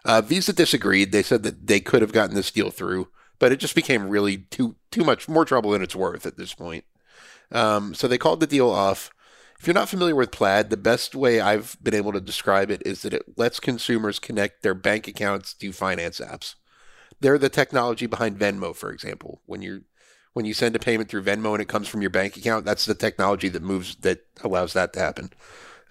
Uh, 0.03 0.21
Visa 0.21 0.53
disagreed. 0.53 1.11
They 1.11 1.23
said 1.23 1.43
that 1.43 1.67
they 1.67 1.79
could 1.79 2.01
have 2.01 2.13
gotten 2.13 2.35
this 2.35 2.51
deal 2.51 2.71
through, 2.71 3.09
but 3.39 3.51
it 3.51 3.57
just 3.57 3.75
became 3.75 4.09
really 4.09 4.37
too 4.37 4.75
too 4.91 5.03
much 5.03 5.27
more 5.27 5.45
trouble 5.45 5.71
than 5.71 5.81
it's 5.81 5.95
worth 5.95 6.25
at 6.25 6.37
this 6.37 6.53
point. 6.53 6.85
Um, 7.51 7.93
so 7.93 8.07
they 8.07 8.17
called 8.17 8.39
the 8.39 8.47
deal 8.47 8.69
off. 8.69 9.11
If 9.59 9.67
you're 9.67 9.75
not 9.75 9.89
familiar 9.89 10.15
with 10.15 10.31
Plaid, 10.31 10.71
the 10.71 10.77
best 10.77 11.13
way 11.13 11.39
I've 11.39 11.77
been 11.83 11.93
able 11.93 12.13
to 12.13 12.21
describe 12.21 12.71
it 12.71 12.81
is 12.83 13.03
that 13.03 13.13
it 13.13 13.37
lets 13.37 13.59
consumers 13.59 14.17
connect 14.17 14.63
their 14.63 14.73
bank 14.73 15.07
accounts 15.07 15.53
to 15.55 15.71
finance 15.71 16.19
apps. 16.19 16.55
They're 17.21 17.37
the 17.37 17.49
technology 17.49 18.07
behind 18.07 18.37
Venmo, 18.37 18.75
for 18.75 18.91
example. 18.91 19.41
When 19.45 19.61
you 19.61 19.83
when 20.33 20.45
you 20.45 20.53
send 20.53 20.75
a 20.75 20.79
payment 20.79 21.09
through 21.09 21.23
Venmo 21.23 21.53
and 21.53 21.61
it 21.61 21.67
comes 21.67 21.87
from 21.87 22.01
your 22.01 22.09
bank 22.09 22.37
account, 22.37 22.65
that's 22.65 22.85
the 22.85 22.95
technology 22.95 23.49
that 23.49 23.61
moves 23.61 23.95
that 23.97 24.25
allows 24.43 24.73
that 24.73 24.93
to 24.93 24.99
happen. 24.99 25.31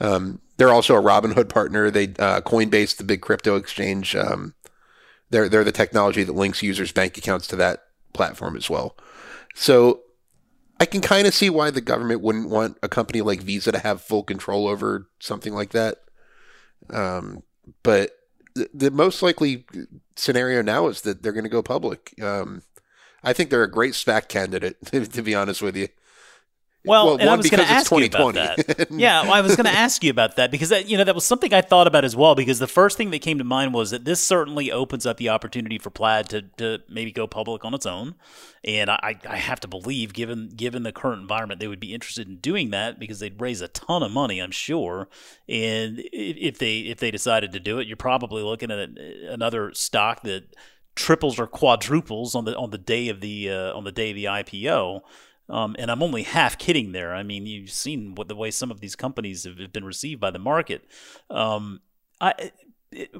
Um, 0.00 0.40
they're 0.56 0.70
also 0.70 0.96
a 0.96 1.02
Robinhood 1.02 1.48
partner. 1.48 1.90
They 1.90 2.04
uh, 2.18 2.40
Coinbase, 2.40 2.96
the 2.96 3.04
big 3.04 3.22
crypto 3.22 3.56
exchange. 3.56 4.16
Um, 4.16 4.54
they're 5.30 5.48
they're 5.48 5.64
the 5.64 5.72
technology 5.72 6.24
that 6.24 6.34
links 6.34 6.62
users' 6.62 6.92
bank 6.92 7.16
accounts 7.16 7.46
to 7.48 7.56
that 7.56 7.84
platform 8.12 8.56
as 8.56 8.68
well. 8.68 8.96
So 9.54 10.02
I 10.80 10.86
can 10.86 11.00
kind 11.00 11.26
of 11.26 11.34
see 11.34 11.50
why 11.50 11.70
the 11.70 11.80
government 11.80 12.22
wouldn't 12.22 12.48
want 12.48 12.78
a 12.82 12.88
company 12.88 13.20
like 13.20 13.42
Visa 13.42 13.70
to 13.72 13.78
have 13.78 14.00
full 14.00 14.22
control 14.22 14.66
over 14.66 15.08
something 15.20 15.54
like 15.54 15.70
that. 15.70 15.98
Um, 16.88 17.42
but 17.82 18.12
the, 18.54 18.90
most 18.90 19.22
likely 19.22 19.64
scenario 20.16 20.62
now 20.62 20.88
is 20.88 21.02
that 21.02 21.22
they're 21.22 21.32
going 21.32 21.44
to 21.44 21.50
go 21.50 21.62
public. 21.62 22.14
Um, 22.22 22.62
I 23.22 23.32
think 23.32 23.50
they're 23.50 23.62
a 23.62 23.70
great 23.70 23.94
SPAC 23.94 24.28
candidate, 24.28 24.76
to 25.12 25.22
be 25.22 25.34
honest 25.34 25.62
with 25.62 25.76
you. 25.76 25.88
Well, 26.84 27.06
Well, 27.06 27.16
and 27.18 27.28
I 27.28 27.36
was 27.36 27.50
going 27.50 27.62
to 27.62 27.70
ask 27.70 27.90
you 27.90 28.04
about 28.06 28.34
that. 28.34 28.88
yeah, 28.90 29.22
well, 29.22 29.34
I 29.34 29.42
was 29.42 29.54
going 29.54 29.66
to 29.66 29.72
ask 29.72 30.02
you 30.02 30.10
about 30.10 30.36
that 30.36 30.50
because 30.50 30.70
that, 30.70 30.88
you 30.88 30.96
know 30.96 31.04
that 31.04 31.14
was 31.14 31.26
something 31.26 31.52
I 31.52 31.60
thought 31.60 31.86
about 31.86 32.04
as 32.04 32.16
well. 32.16 32.34
Because 32.34 32.58
the 32.58 32.66
first 32.66 32.96
thing 32.96 33.10
that 33.10 33.20
came 33.20 33.36
to 33.38 33.44
mind 33.44 33.74
was 33.74 33.90
that 33.90 34.06
this 34.06 34.20
certainly 34.20 34.72
opens 34.72 35.04
up 35.04 35.18
the 35.18 35.28
opportunity 35.28 35.78
for 35.78 35.90
Plaid 35.90 36.30
to, 36.30 36.42
to 36.56 36.78
maybe 36.88 37.12
go 37.12 37.26
public 37.26 37.64
on 37.64 37.74
its 37.74 37.84
own, 37.84 38.14
and 38.64 38.90
I, 38.90 39.18
I 39.28 39.36
have 39.36 39.60
to 39.60 39.68
believe, 39.68 40.14
given 40.14 40.48
given 40.48 40.82
the 40.82 40.92
current 40.92 41.20
environment, 41.20 41.60
they 41.60 41.68
would 41.68 41.80
be 41.80 41.92
interested 41.92 42.26
in 42.28 42.36
doing 42.36 42.70
that 42.70 42.98
because 42.98 43.20
they'd 43.20 43.40
raise 43.40 43.60
a 43.60 43.68
ton 43.68 44.02
of 44.02 44.10
money, 44.10 44.40
I'm 44.40 44.50
sure. 44.50 45.08
And 45.48 46.02
if 46.12 46.58
they 46.58 46.78
if 46.78 46.98
they 46.98 47.10
decided 47.10 47.52
to 47.52 47.60
do 47.60 47.78
it, 47.78 47.86
you're 47.86 47.96
probably 47.96 48.42
looking 48.42 48.70
at 48.70 48.88
another 49.28 49.74
stock 49.74 50.22
that 50.22 50.54
triples 50.94 51.38
or 51.38 51.46
quadruples 51.46 52.34
on 52.34 52.44
the 52.44 52.56
on 52.56 52.70
the 52.70 52.78
day 52.78 53.08
of 53.08 53.20
the 53.20 53.50
uh, 53.50 53.76
on 53.76 53.84
the 53.84 53.92
day 53.92 54.10
of 54.10 54.16
the 54.16 54.24
IPO. 54.24 55.00
Um, 55.50 55.74
and 55.78 55.90
I'm 55.90 56.02
only 56.02 56.22
half 56.22 56.56
kidding 56.58 56.92
there. 56.92 57.14
I 57.14 57.22
mean, 57.22 57.44
you've 57.46 57.70
seen 57.70 58.14
what 58.14 58.28
the 58.28 58.36
way 58.36 58.50
some 58.50 58.70
of 58.70 58.80
these 58.80 58.94
companies 58.94 59.44
have 59.44 59.72
been 59.72 59.84
received 59.84 60.20
by 60.20 60.30
the 60.30 60.38
market. 60.38 60.84
Um, 61.28 61.80
I, 62.20 62.50
it, 62.92 63.10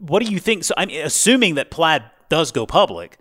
what 0.00 0.22
do 0.22 0.30
you 0.30 0.40
think? 0.40 0.64
So, 0.64 0.74
I 0.76 0.86
mean, 0.86 1.04
assuming 1.04 1.54
that 1.54 1.70
Plaid 1.70 2.02
does 2.28 2.50
go 2.52 2.66
public, 2.66 3.18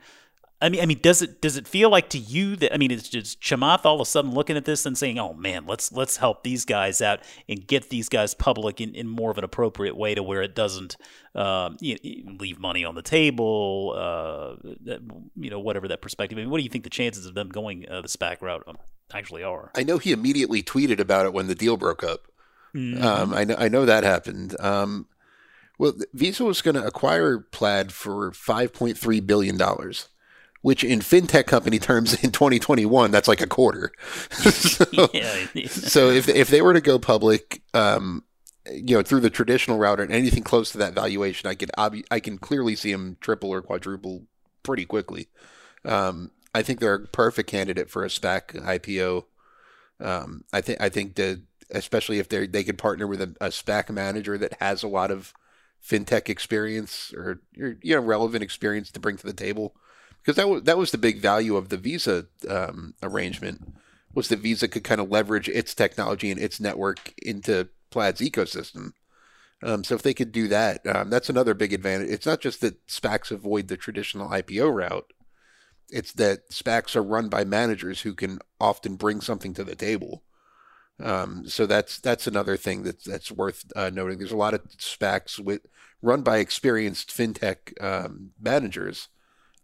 I 0.60 0.70
mean, 0.70 0.82
I 0.82 0.88
mean, 0.88 1.00
does 1.04 1.22
it 1.22 1.39
does 1.39 1.56
it 1.56 1.67
feel 1.67 1.91
like 1.91 2.10
to 2.10 2.17
you 2.17 2.56
that 2.56 2.74
I 2.74 2.78
mean, 2.78 2.89
it's 2.89 3.10
just 3.10 3.39
Chamath 3.39 3.86
all 3.86 3.96
of 3.96 4.02
a 4.02 4.06
sudden 4.06 4.34
looking 4.34 4.58
at 4.58 4.65
this 4.65 4.88
and 4.88 4.98
saying, 4.98 5.20
"Oh 5.20 5.34
man, 5.34 5.67
let's 5.67 5.91
let's 5.91 6.17
help 6.17 6.43
these 6.43 6.65
guys 6.65 7.00
out 7.00 7.20
and 7.48 7.65
get 7.67 7.89
these 7.89 8.10
guys 8.10 8.34
public 8.34 8.82
in, 8.82 8.96
in 8.96 9.08
more 9.08 9.30
of 9.30 9.38
an 9.38 9.43
appropriate 9.43 9.96
way 9.96 10.15
to 10.15 10.24
where 10.24 10.41
it 10.41 10.56
doesn't 10.56 10.98
um, 11.36 11.78
you 11.80 11.98
leave 12.39 12.60
money 12.60 12.84
on 12.84 12.96
the 12.96 13.04
table, 13.04 13.93
uh, 13.96 14.56
that- 14.86 15.02
you 15.36 15.52
know, 15.52 15.60
whatever 15.60 15.88
that 15.88 16.02
perspective. 16.02 16.39
I 16.39 16.41
mean, 16.41 16.50
what 16.50 16.58
do 16.58 16.63
you 16.63 16.70
think 16.70 16.84
the 16.84 16.89
chances 16.89 17.28
of 17.28 17.36
them 17.36 17.50
going 17.50 17.88
uh, 17.88 18.02
the 18.02 18.08
SPAC 18.08 18.41
route 18.41 18.63
um, 18.67 18.78
actually 19.13 19.43
are?" 19.43 19.72
I 19.76 19.84
know 19.84 20.00
he 20.00 20.12
immediately 20.12 20.63
tweeted 20.63 21.00
about 21.00 21.28
it 21.28 21.34
when 21.34 21.46
the 21.46 21.56
deal 21.56 21.78
broke 21.78 22.04
up. 22.04 22.28
Mm-hmm. 22.74 23.04
Um, 23.04 23.34
I 23.34 23.43
know 23.43 23.56
I 23.60 23.70
know 23.70 23.86
that 23.86 24.04
happened. 24.04 24.60
Um, 24.60 25.08
well, 25.78 25.93
Visa 26.13 26.43
was 26.43 26.63
going 26.63 26.76
to 26.76 26.84
acquire 26.86 27.38
Plaid 27.39 27.91
for 27.91 28.32
five 28.32 28.74
point 28.74 28.98
three 28.98 29.20
billion 29.20 29.56
dollars, 29.58 30.10
which 30.68 30.84
in 30.84 31.00
fintech 31.00 31.46
company 31.46 31.80
terms 31.80 32.22
in 32.22 32.30
2021 32.30 33.10
that's 33.10 33.30
like 33.30 33.40
a 33.40 33.48
quarter. 33.48 33.94
so, 34.32 34.86
yeah, 35.14 35.46
so 35.68 36.10
if 36.10 36.28
if 36.28 36.50
they 36.50 36.62
were 36.62 36.74
to 36.74 36.82
go 36.82 37.00
public, 37.00 37.62
um, 37.74 38.26
you 38.70 38.98
know, 38.98 39.02
through 39.02 39.22
the 39.22 39.30
traditional 39.30 39.78
route 39.78 40.02
and 40.02 40.12
anything 40.12 40.44
close 40.44 40.70
to 40.74 40.78
that 40.78 40.94
valuation, 40.94 41.50
I 41.50 41.56
could 41.56 41.72
obvi- 41.78 42.04
I 42.12 42.20
can 42.20 42.38
clearly 42.38 42.76
see 42.76 42.92
them 42.92 43.16
triple 43.22 43.50
or 43.50 43.62
quadruple 43.62 44.26
pretty 44.62 44.84
quickly. 44.84 45.30
Um, 45.86 46.32
I 46.54 46.64
think 46.64 46.82
they're 46.82 46.96
a 46.96 47.08
perfect 47.08 47.50
candidate 47.50 47.90
for 47.90 48.04
a 48.04 48.10
SPAC 48.10 48.62
IPO. 48.62 49.24
Um, 50.02 50.44
I 50.52 50.60
think 50.60 50.82
I 50.82 50.90
think 50.90 51.16
that 51.16 51.44
especially 51.72 52.20
if 52.20 52.28
they 52.28 52.46
they 52.46 52.66
could 52.66 52.78
partner 52.78 53.08
with 53.08 53.22
a, 53.22 53.34
a 53.40 53.52
SPAC 53.52 53.90
manager 53.90 54.38
that 54.38 54.58
has 54.60 54.84
a 54.84 54.90
lot 54.90 55.12
of 55.12 55.34
fintech 55.82 56.28
experience 56.28 57.14
or 57.16 57.40
you 57.56 57.96
know 57.96 58.02
relevant 58.02 58.44
experience 58.44 58.92
to 58.92 59.00
bring 59.00 59.16
to 59.16 59.26
the 59.26 59.32
table, 59.32 59.74
because 60.28 60.36
that 60.36 60.50
was 60.50 60.63
that 60.63 60.78
was 60.78 60.92
the 60.92 60.98
big 60.98 61.22
value 61.22 61.56
of 61.56 61.70
the 61.70 61.78
Visa 61.78 62.26
um, 62.50 62.96
arrangement 63.02 63.76
was 64.13 64.28
that 64.28 64.40
Visa 64.40 64.68
could 64.68 64.84
kind 64.84 65.00
of 65.00 65.10
leverage 65.10 65.48
its 65.48 65.74
technology 65.74 66.30
and 66.30 66.40
its 66.40 66.60
network 66.60 67.13
into 67.22 67.70
Plaid's 67.92 68.20
ecosystem. 68.20 68.92
Um, 69.63 69.86
so 69.86 69.96
if 69.96 70.02
they 70.02 70.13
could 70.13 70.34
do 70.34 70.50
that, 70.50 70.86
um, 70.86 71.10
that's 71.10 71.30
another 71.30 71.54
big 71.54 71.72
advantage. 71.72 72.10
It's 72.10 72.26
not 72.26 72.42
just 72.42 72.60
that 72.60 72.86
SPACs 72.88 73.32
avoid 73.32 73.70
the 73.70 73.78
traditional 73.78 74.28
IPO 74.28 74.74
route; 74.74 75.13
it's 75.90 76.12
that 76.13 76.50
SPACs 76.50 76.98
are 76.98 77.04
run 77.04 77.30
by 77.30 77.46
managers 77.46 78.02
who 78.02 78.13
can 78.13 78.40
often 78.60 78.98
bring 78.98 79.22
something 79.22 79.54
to 79.54 79.63
the 79.63 79.76
table. 79.76 80.24
Um, 81.02 81.48
so 81.48 81.66
that's 81.66 82.00
that's 82.02 82.28
another 82.28 82.58
thing 82.58 82.84
that's 82.84 83.06
that's 83.06 83.32
worth 83.32 83.63
uh, 83.78 83.92
noting. 83.92 84.18
There's 84.18 84.34
a 84.34 84.36
lot 84.36 84.54
of 84.54 84.66
SPACs 84.72 85.40
with 85.40 85.62
run 86.02 86.22
by 86.22 86.40
experienced 86.40 87.12
fintech 87.12 87.82
um, 87.82 88.32
managers 88.42 89.08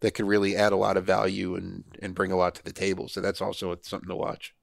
that 0.04 0.14
could 0.14 0.28
really 0.28 0.54
add 0.54 0.74
a 0.74 0.78
lot 0.78 0.98
of 0.98 1.06
value 1.06 1.56
and 1.56 1.86
and 2.02 2.14
bring 2.14 2.32
a 2.32 2.36
lot 2.36 2.54
to 2.56 2.64
the 2.64 2.74
table. 2.74 3.08
So 3.08 3.22
that's 3.22 3.42
also 3.42 3.76
something 3.82 4.10
to 4.10 4.16
watch. 4.16 4.54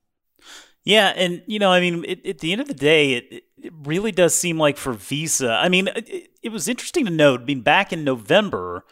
Yeah, 0.85 1.12
and 1.16 1.42
you 1.46 1.59
know, 1.59 1.72
I 1.72 1.81
mean, 1.81 2.05
it, 2.07 2.24
at 2.26 2.38
the 2.38 2.53
end 2.53 2.61
of 2.61 2.68
the 2.68 2.74
day, 2.74 3.14
it, 3.14 3.44
it 3.57 3.72
really 3.85 4.12
does 4.12 4.35
seem 4.35 4.59
like 4.59 4.76
for 4.76 4.92
Visa. 4.92 5.53
I 5.53 5.70
mean, 5.70 5.88
it, 5.88 6.29
it 6.42 6.53
was 6.53 6.68
interesting 6.68 7.07
to 7.07 7.11
note. 7.11 7.40
I 7.40 7.44
mean, 7.44 7.62
back 7.62 7.90
in 7.90 8.05
November, 8.05 8.85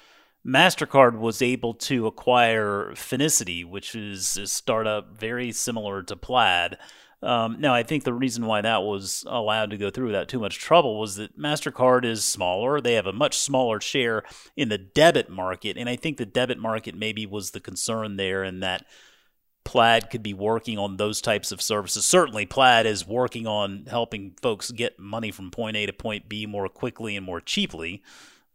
Mastercard 0.46 1.18
was 1.18 1.42
able 1.42 1.74
to 1.74 2.06
acquire 2.06 2.92
Finicity, 2.94 3.64
which 3.64 3.94
is 3.94 4.38
a 4.38 4.46
startup 4.46 5.18
very 5.18 5.52
similar 5.52 6.02
to 6.02 6.16
Plaid. 6.16 6.78
Um, 7.20 7.60
now, 7.60 7.74
I 7.74 7.82
think 7.82 8.04
the 8.04 8.14
reason 8.14 8.46
why 8.46 8.60
that 8.60 8.82
was 8.82 9.24
allowed 9.26 9.70
to 9.70 9.76
go 9.76 9.90
through 9.90 10.06
without 10.06 10.28
too 10.28 10.38
much 10.38 10.58
trouble 10.58 11.00
was 11.00 11.16
that 11.16 11.38
MasterCard 11.38 12.04
is 12.04 12.24
smaller. 12.24 12.80
They 12.80 12.94
have 12.94 13.06
a 13.06 13.12
much 13.12 13.38
smaller 13.38 13.80
share 13.80 14.22
in 14.56 14.68
the 14.68 14.78
debit 14.78 15.28
market. 15.28 15.76
And 15.76 15.88
I 15.88 15.96
think 15.96 16.16
the 16.16 16.26
debit 16.26 16.58
market 16.58 16.94
maybe 16.94 17.26
was 17.26 17.50
the 17.50 17.60
concern 17.60 18.16
there 18.16 18.44
in 18.44 18.60
that 18.60 18.84
Plaid 19.64 20.08
could 20.10 20.22
be 20.22 20.32
working 20.32 20.78
on 20.78 20.96
those 20.96 21.20
types 21.20 21.52
of 21.52 21.60
services. 21.60 22.06
Certainly, 22.06 22.46
Plaid 22.46 22.86
is 22.86 23.06
working 23.06 23.46
on 23.46 23.84
helping 23.86 24.34
folks 24.40 24.70
get 24.70 24.98
money 24.98 25.30
from 25.30 25.50
point 25.50 25.76
A 25.76 25.84
to 25.86 25.92
point 25.92 26.28
B 26.28 26.46
more 26.46 26.68
quickly 26.68 27.16
and 27.16 27.26
more 27.26 27.40
cheaply. 27.40 28.02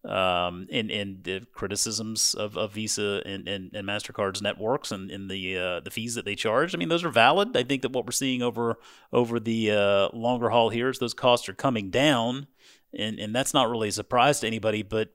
Um, 0.06 0.68
and, 0.70 0.92
and 0.92 1.24
the 1.24 1.48
criticisms 1.54 2.34
of, 2.34 2.58
of 2.58 2.74
Visa 2.74 3.22
and, 3.26 3.48
and, 3.48 3.74
and 3.74 3.88
Mastercard's 3.88 4.42
networks 4.42 4.92
and, 4.92 5.10
and 5.10 5.32
the 5.32 5.58
uh, 5.58 5.80
the 5.80 5.92
fees 5.92 6.16
that 6.16 6.26
they 6.26 6.36
charge. 6.36 6.76
I 6.76 6.78
mean, 6.78 6.90
those 6.90 7.06
are 7.06 7.10
valid. 7.10 7.56
I 7.56 7.64
think 7.64 7.84
that 7.84 7.94
what 7.94 8.06
we're 8.06 8.12
seeing 8.12 8.42
over 8.42 8.78
over 9.14 9.40
the 9.40 9.72
uh, 9.72 10.10
longer 10.12 10.50
haul 10.50 10.70
here 10.70 10.90
is 10.90 11.00
those 11.00 11.14
costs 11.14 11.48
are 11.48 11.54
coming 11.54 11.90
down, 11.90 12.48
and 12.94 13.18
and 13.18 13.34
that's 13.34 13.54
not 13.54 13.70
really 13.70 13.88
a 13.88 13.94
surprise 13.94 14.42
to 14.42 14.48
anybody. 14.48 14.84
But 14.84 15.14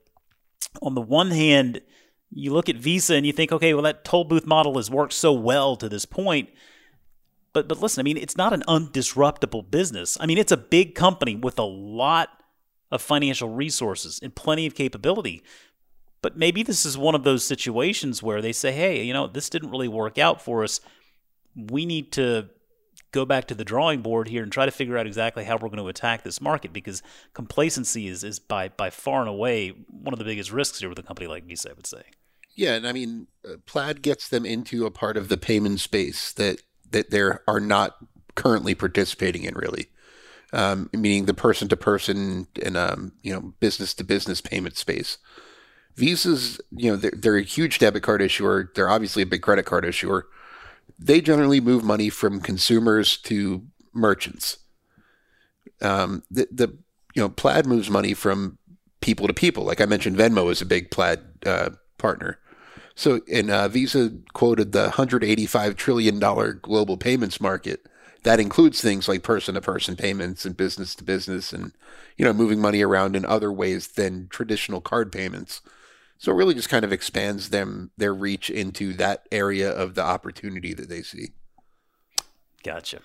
on 0.81 0.95
the 0.95 1.01
one 1.01 1.29
hand, 1.29 1.81
you 2.31 2.51
look 2.51 2.67
at 2.67 2.75
Visa 2.75 3.13
and 3.13 3.27
you 3.27 3.33
think, 3.33 3.51
okay, 3.51 3.75
well, 3.75 3.83
that 3.83 4.03
toll 4.03 4.23
booth 4.23 4.47
model 4.47 4.75
has 4.77 4.89
worked 4.89 5.13
so 5.13 5.31
well 5.33 5.75
to 5.75 5.87
this 5.87 6.05
point. 6.05 6.49
But 7.53 7.67
but 7.67 7.79
listen, 7.79 8.01
I 8.01 8.03
mean, 8.03 8.17
it's 8.17 8.37
not 8.37 8.53
an 8.53 8.63
undisruptible 8.67 9.69
business. 9.69 10.17
I 10.19 10.25
mean, 10.25 10.39
it's 10.39 10.51
a 10.51 10.57
big 10.57 10.95
company 10.95 11.35
with 11.35 11.59
a 11.59 11.63
lot 11.63 12.29
of 12.91 13.01
financial 13.01 13.49
resources 13.49 14.19
and 14.21 14.35
plenty 14.35 14.65
of 14.65 14.75
capability. 14.75 15.43
But 16.21 16.37
maybe 16.37 16.63
this 16.63 16.85
is 16.85 16.97
one 16.97 17.15
of 17.15 17.23
those 17.23 17.45
situations 17.45 18.21
where 18.21 18.41
they 18.41 18.51
say, 18.51 18.71
hey, 18.71 19.03
you 19.03 19.13
know, 19.13 19.27
this 19.27 19.49
didn't 19.49 19.71
really 19.71 19.87
work 19.87 20.17
out 20.17 20.41
for 20.41 20.63
us. 20.63 20.81
We 21.55 21.85
need 21.85 22.11
to 22.13 22.49
go 23.11 23.25
back 23.25 23.47
to 23.47 23.55
the 23.55 23.65
drawing 23.65 24.01
board 24.01 24.27
here 24.27 24.43
and 24.43 24.51
try 24.51 24.65
to 24.65 24.71
figure 24.71 24.97
out 24.97 25.07
exactly 25.07 25.43
how 25.45 25.55
we're 25.55 25.69
going 25.69 25.77
to 25.77 25.87
attack 25.87 26.23
this 26.23 26.41
market 26.41 26.73
because 26.73 27.01
complacency 27.33 28.07
is, 28.07 28.23
is 28.23 28.37
by, 28.39 28.67
by 28.69 28.89
far 28.89 29.21
and 29.21 29.29
away 29.29 29.69
one 29.87 30.13
of 30.13 30.19
the 30.19 30.25
biggest 30.25 30.51
risks 30.51 30.79
here 30.79 30.89
with 30.89 30.99
a 30.99 31.03
company 31.03 31.27
like 31.27 31.45
Visa, 31.45 31.71
I 31.71 31.73
would 31.73 31.87
say. 31.87 32.03
Yeah, 32.55 32.73
and 32.73 32.87
I 32.87 32.91
mean, 32.91 33.27
uh, 33.47 33.55
Plaid 33.65 34.01
gets 34.01 34.27
them 34.27 34.45
into 34.45 34.85
a 34.85 34.91
part 34.91 35.15
of 35.15 35.29
the 35.29 35.37
payment 35.37 35.79
space 35.79 36.33
that 36.33 36.61
that 36.91 37.11
they 37.11 37.21
are 37.21 37.59
not 37.59 37.97
currently 38.35 38.73
participating 38.73 39.43
in, 39.43 39.53
really. 39.53 39.89
Um, 40.51 40.89
meaning 40.93 41.25
the 41.25 41.35
person 41.35 41.67
to 41.67 41.77
person 41.77 42.47
and 42.63 42.75
um, 42.75 43.11
you 43.21 43.31
know 43.31 43.53
business 43.59 43.93
to 43.95 44.03
business 44.03 44.41
payment 44.41 44.77
space. 44.77 45.19
Visa's, 45.95 46.61
you 46.71 46.89
know, 46.89 46.95
they're, 46.95 47.11
they're 47.15 47.37
a 47.37 47.43
huge 47.43 47.77
debit 47.77 48.03
card 48.03 48.21
issuer. 48.21 48.71
They're 48.73 48.89
obviously 48.89 49.21
a 49.21 49.27
big 49.27 49.41
credit 49.41 49.65
card 49.65 49.83
issuer. 49.85 50.27
They 50.97 51.19
generally 51.19 51.59
move 51.59 51.83
money 51.83 52.09
from 52.09 52.39
consumers 52.39 53.17
to 53.17 53.65
merchants. 53.93 54.59
Um, 55.81 56.23
the, 56.31 56.47
the 56.51 56.67
you 57.15 57.21
know 57.21 57.29
Plaid 57.29 57.65
moves 57.65 57.89
money 57.89 58.13
from 58.13 58.57
people 59.01 59.27
to 59.27 59.33
people. 59.33 59.63
Like 59.63 59.81
I 59.81 59.85
mentioned, 59.85 60.17
Venmo 60.17 60.51
is 60.51 60.61
a 60.61 60.65
big 60.65 60.89
Plaid 60.89 61.19
uh, 61.45 61.71
partner. 61.97 62.39
So, 62.95 63.21
and 63.31 63.49
uh, 63.49 63.67
Visa 63.69 64.11
quoted 64.33 64.71
the 64.73 64.83
185 64.83 65.75
trillion 65.75 66.19
dollar 66.19 66.53
global 66.53 66.97
payments 66.97 67.39
market. 67.39 67.87
That 68.23 68.39
includes 68.39 68.81
things 68.81 69.07
like 69.07 69.23
person 69.23 69.55
to 69.55 69.61
person 69.61 69.95
payments 69.95 70.45
and 70.45 70.57
business 70.57 70.95
to 70.95 71.03
business, 71.03 71.53
and 71.53 71.71
you 72.17 72.25
know, 72.25 72.33
moving 72.33 72.59
money 72.59 72.81
around 72.81 73.15
in 73.15 73.25
other 73.25 73.51
ways 73.51 73.87
than 73.87 74.27
traditional 74.29 74.81
card 74.81 75.11
payments. 75.11 75.61
So 76.17 76.33
it 76.33 76.35
really 76.35 76.53
just 76.53 76.69
kind 76.69 76.83
of 76.83 76.91
expands 76.91 77.49
them 77.49 77.91
their 77.97 78.13
reach 78.13 78.49
into 78.49 78.93
that 78.95 79.25
area 79.31 79.71
of 79.71 79.95
the 79.95 80.03
opportunity 80.03 80.73
that 80.73 80.89
they 80.89 81.01
see. 81.01 81.29
Gotcha. 82.61 82.99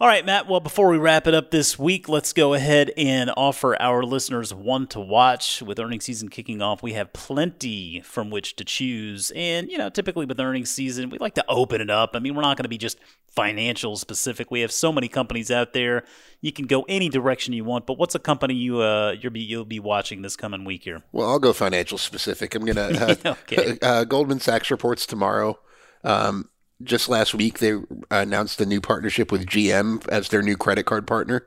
All 0.00 0.06
right, 0.08 0.24
Matt. 0.24 0.48
Well, 0.48 0.60
before 0.60 0.88
we 0.88 0.96
wrap 0.96 1.26
it 1.26 1.34
up 1.34 1.50
this 1.50 1.78
week, 1.78 2.08
let's 2.08 2.32
go 2.32 2.54
ahead 2.54 2.90
and 2.96 3.30
offer 3.36 3.76
our 3.82 4.02
listeners 4.02 4.54
one 4.54 4.86
to 4.86 4.98
watch. 4.98 5.60
With 5.60 5.78
earnings 5.78 6.06
season 6.06 6.30
kicking 6.30 6.62
off, 6.62 6.82
we 6.82 6.94
have 6.94 7.12
plenty 7.12 8.00
from 8.00 8.30
which 8.30 8.56
to 8.56 8.64
choose. 8.64 9.30
And, 9.36 9.70
you 9.70 9.76
know, 9.76 9.90
typically 9.90 10.24
with 10.24 10.40
earnings 10.40 10.70
season, 10.70 11.10
we 11.10 11.18
like 11.18 11.34
to 11.34 11.44
open 11.50 11.82
it 11.82 11.90
up. 11.90 12.12
I 12.14 12.18
mean, 12.18 12.34
we're 12.34 12.40
not 12.40 12.56
going 12.56 12.62
to 12.62 12.70
be 12.70 12.78
just 12.78 12.96
financial 13.28 13.94
specific. 13.98 14.50
We 14.50 14.62
have 14.62 14.72
so 14.72 14.90
many 14.90 15.06
companies 15.06 15.50
out 15.50 15.74
there. 15.74 16.04
You 16.40 16.50
can 16.50 16.64
go 16.64 16.86
any 16.88 17.10
direction 17.10 17.52
you 17.52 17.64
want. 17.64 17.86
But 17.86 17.98
what's 17.98 18.14
a 18.14 18.18
company 18.18 18.54
you 18.54 18.80
uh 18.80 19.16
you'll 19.20 19.32
be 19.32 19.40
you'll 19.40 19.66
be 19.66 19.80
watching 19.80 20.22
this 20.22 20.34
coming 20.34 20.64
week 20.64 20.84
here? 20.84 21.02
Well, 21.12 21.28
I'll 21.28 21.38
go 21.38 21.52
financial 21.52 21.98
specific. 21.98 22.54
I'm 22.54 22.64
gonna 22.64 22.80
uh, 23.26 23.34
okay. 23.42 23.76
uh, 23.82 24.04
Goldman 24.04 24.40
Sachs 24.40 24.70
reports 24.70 25.04
tomorrow. 25.04 25.58
Um, 26.04 26.48
just 26.82 27.08
last 27.08 27.34
week 27.34 27.58
they 27.58 27.74
announced 28.10 28.60
a 28.60 28.66
new 28.66 28.80
partnership 28.80 29.30
with 29.30 29.46
GM 29.46 30.06
as 30.08 30.28
their 30.28 30.42
new 30.42 30.56
credit 30.56 30.84
card 30.84 31.06
partner. 31.06 31.46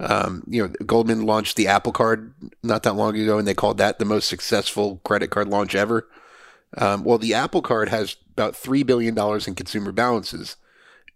Um, 0.00 0.44
you 0.46 0.62
know, 0.62 0.72
Goldman 0.86 1.26
launched 1.26 1.56
the 1.56 1.66
Apple 1.66 1.92
Card 1.92 2.32
not 2.62 2.84
that 2.84 2.94
long 2.94 3.18
ago, 3.18 3.38
and 3.38 3.48
they 3.48 3.54
called 3.54 3.78
that 3.78 3.98
the 3.98 4.04
most 4.04 4.28
successful 4.28 5.00
credit 5.04 5.30
card 5.30 5.48
launch 5.48 5.74
ever. 5.74 6.08
Um, 6.76 7.02
well, 7.02 7.18
the 7.18 7.34
Apple 7.34 7.62
Card 7.62 7.88
has 7.88 8.16
about 8.32 8.54
three 8.54 8.82
billion 8.82 9.14
dollars 9.14 9.48
in 9.48 9.54
consumer 9.54 9.90
balances. 9.90 10.56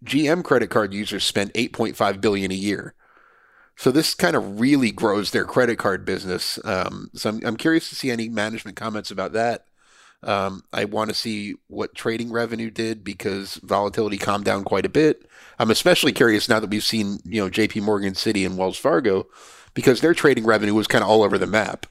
GM 0.03 0.43
credit 0.43 0.69
card 0.69 0.93
users 0.93 1.23
spend 1.23 1.53
8.5 1.53 2.19
billion 2.19 2.51
a 2.51 2.55
year. 2.55 2.93
So 3.75 3.89
this 3.89 4.13
kind 4.13 4.35
of 4.35 4.59
really 4.59 4.91
grows 4.91 5.31
their 5.31 5.45
credit 5.45 5.77
card 5.77 6.05
business. 6.05 6.59
Um, 6.65 7.09
so 7.13 7.29
I'm, 7.29 7.45
I'm 7.45 7.55
curious 7.55 7.89
to 7.89 7.95
see 7.95 8.11
any 8.11 8.29
management 8.29 8.77
comments 8.77 9.11
about 9.11 9.33
that. 9.33 9.65
Um, 10.23 10.63
I 10.71 10.85
want 10.85 11.09
to 11.09 11.15
see 11.15 11.55
what 11.67 11.95
trading 11.95 12.31
revenue 12.31 12.69
did 12.69 13.03
because 13.03 13.55
volatility 13.55 14.17
calmed 14.17 14.45
down 14.45 14.63
quite 14.63 14.85
a 14.85 14.89
bit. 14.89 15.27
I'm 15.59 15.71
especially 15.71 16.13
curious 16.13 16.47
now 16.47 16.59
that 16.59 16.69
we've 16.69 16.83
seen, 16.83 17.19
you 17.25 17.41
know, 17.41 17.49
JP 17.49 17.81
Morgan 17.83 18.13
Citi 18.13 18.45
and 18.45 18.57
Wells 18.57 18.77
Fargo 18.77 19.27
because 19.73 20.01
their 20.01 20.13
trading 20.13 20.45
revenue 20.45 20.73
was 20.73 20.87
kind 20.87 21.03
of 21.03 21.09
all 21.09 21.23
over 21.23 21.37
the 21.37 21.47
map. 21.47 21.85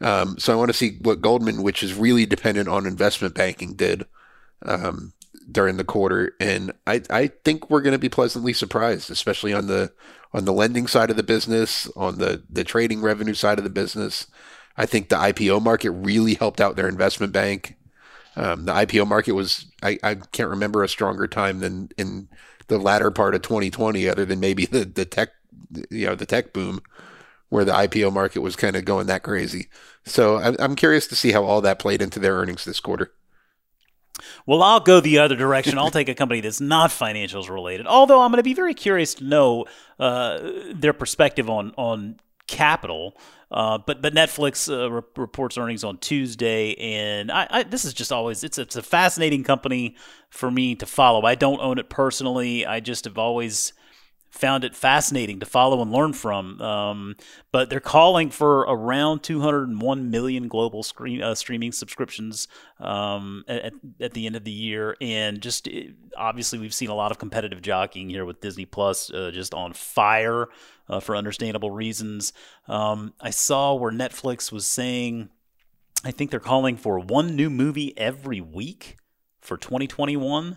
Um, 0.00 0.38
so 0.38 0.52
I 0.52 0.56
want 0.56 0.70
to 0.70 0.76
see 0.76 0.96
what 1.00 1.20
Goldman, 1.20 1.62
which 1.62 1.82
is 1.82 1.94
really 1.94 2.26
dependent 2.26 2.68
on 2.68 2.86
investment 2.86 3.34
banking, 3.34 3.74
did 3.74 4.06
um, 4.62 5.12
during 5.50 5.76
the 5.76 5.84
quarter. 5.84 6.34
And 6.40 6.72
I, 6.86 7.02
I 7.10 7.26
think 7.28 7.68
we're 7.68 7.82
going 7.82 7.92
to 7.92 7.98
be 7.98 8.08
pleasantly 8.08 8.52
surprised, 8.52 9.10
especially 9.10 9.52
on 9.52 9.66
the 9.66 9.92
on 10.32 10.44
the 10.44 10.52
lending 10.52 10.86
side 10.86 11.10
of 11.10 11.16
the 11.16 11.22
business, 11.22 11.88
on 11.96 12.18
the 12.18 12.42
the 12.48 12.64
trading 12.64 13.02
revenue 13.02 13.34
side 13.34 13.58
of 13.58 13.64
the 13.64 13.70
business. 13.70 14.26
I 14.80 14.86
think 14.86 15.10
the 15.10 15.16
IPO 15.16 15.62
market 15.62 15.90
really 15.90 16.32
helped 16.32 16.58
out 16.58 16.74
their 16.74 16.88
investment 16.88 17.34
bank. 17.34 17.76
Um, 18.34 18.64
the 18.64 18.72
IPO 18.72 19.06
market 19.06 19.32
was, 19.32 19.66
I, 19.82 19.98
I 20.02 20.14
can't 20.14 20.48
remember 20.48 20.82
a 20.82 20.88
stronger 20.88 21.26
time 21.26 21.60
than 21.60 21.90
in 21.98 22.30
the 22.68 22.78
latter 22.78 23.10
part 23.10 23.34
of 23.34 23.42
2020, 23.42 24.08
other 24.08 24.24
than 24.24 24.40
maybe 24.40 24.64
the, 24.64 24.86
the 24.86 25.04
tech, 25.04 25.32
you 25.90 26.06
know, 26.06 26.14
the 26.14 26.24
tech 26.24 26.54
boom 26.54 26.80
where 27.50 27.66
the 27.66 27.72
IPO 27.72 28.10
market 28.10 28.40
was 28.40 28.56
kind 28.56 28.74
of 28.74 28.86
going 28.86 29.06
that 29.08 29.22
crazy. 29.22 29.68
So 30.06 30.38
I'm, 30.38 30.56
I'm 30.58 30.76
curious 30.76 31.06
to 31.08 31.16
see 31.16 31.32
how 31.32 31.44
all 31.44 31.60
that 31.60 31.78
played 31.78 32.00
into 32.00 32.18
their 32.18 32.36
earnings 32.36 32.64
this 32.64 32.80
quarter. 32.80 33.12
Well, 34.46 34.62
I'll 34.62 34.80
go 34.80 35.00
the 35.00 35.18
other 35.18 35.36
direction. 35.36 35.76
I'll 35.76 35.90
take 35.90 36.08
a 36.08 36.14
company 36.14 36.40
that's 36.40 36.60
not 36.60 36.88
financials 36.88 37.50
related. 37.50 37.86
Although 37.86 38.22
I'm 38.22 38.30
going 38.30 38.38
to 38.38 38.42
be 38.42 38.54
very 38.54 38.72
curious 38.72 39.12
to 39.14 39.24
know 39.24 39.66
uh, 39.98 40.38
their 40.72 40.94
perspective 40.94 41.50
on 41.50 41.74
on 41.76 42.18
capital. 42.46 43.16
Uh, 43.50 43.78
but 43.78 44.00
but 44.00 44.14
Netflix 44.14 44.72
uh, 44.72 44.90
re- 44.90 45.02
reports 45.16 45.58
earnings 45.58 45.82
on 45.82 45.98
Tuesday, 45.98 46.74
and 46.74 47.32
I, 47.32 47.46
I, 47.50 47.62
this 47.64 47.84
is 47.84 47.92
just 47.92 48.12
always 48.12 48.44
it's 48.44 48.58
it's 48.58 48.76
a 48.76 48.82
fascinating 48.82 49.42
company 49.42 49.96
for 50.28 50.50
me 50.50 50.76
to 50.76 50.86
follow. 50.86 51.22
I 51.22 51.34
don't 51.34 51.60
own 51.60 51.78
it 51.78 51.90
personally. 51.90 52.64
I 52.64 52.78
just 52.78 53.06
have 53.06 53.18
always 53.18 53.72
found 54.30 54.62
it 54.64 54.76
fascinating 54.76 55.40
to 55.40 55.46
follow 55.46 55.82
and 55.82 55.92
learn 55.92 56.12
from. 56.12 56.60
Um, 56.60 57.16
but 57.52 57.68
they're 57.68 57.80
calling 57.80 58.30
for 58.30 58.60
around 58.60 59.22
201 59.22 60.10
million 60.10 60.48
global 60.48 60.82
screen, 60.82 61.20
uh, 61.20 61.34
streaming 61.34 61.72
subscriptions 61.72 62.46
um, 62.78 63.44
at, 63.48 63.72
at 64.00 64.14
the 64.14 64.26
end 64.26 64.36
of 64.36 64.44
the 64.44 64.52
year. 64.52 64.96
And 65.00 65.40
just 65.40 65.66
it, 65.66 65.94
obviously, 66.16 66.58
we've 66.58 66.74
seen 66.74 66.90
a 66.90 66.94
lot 66.94 67.10
of 67.10 67.18
competitive 67.18 67.60
jockeying 67.60 68.08
here 68.08 68.24
with 68.24 68.40
Disney 68.40 68.66
Plus 68.66 69.10
uh, 69.12 69.30
just 69.32 69.52
on 69.52 69.72
fire 69.72 70.48
uh, 70.88 71.00
for 71.00 71.16
understandable 71.16 71.70
reasons. 71.70 72.32
Um, 72.68 73.14
I 73.20 73.30
saw 73.30 73.74
where 73.74 73.92
Netflix 73.92 74.52
was 74.52 74.66
saying, 74.66 75.28
I 76.04 76.12
think 76.12 76.30
they're 76.30 76.40
calling 76.40 76.76
for 76.76 76.98
one 76.98 77.34
new 77.34 77.50
movie 77.50 77.96
every 77.98 78.40
week 78.40 78.96
for 79.40 79.56
2021. 79.56 80.56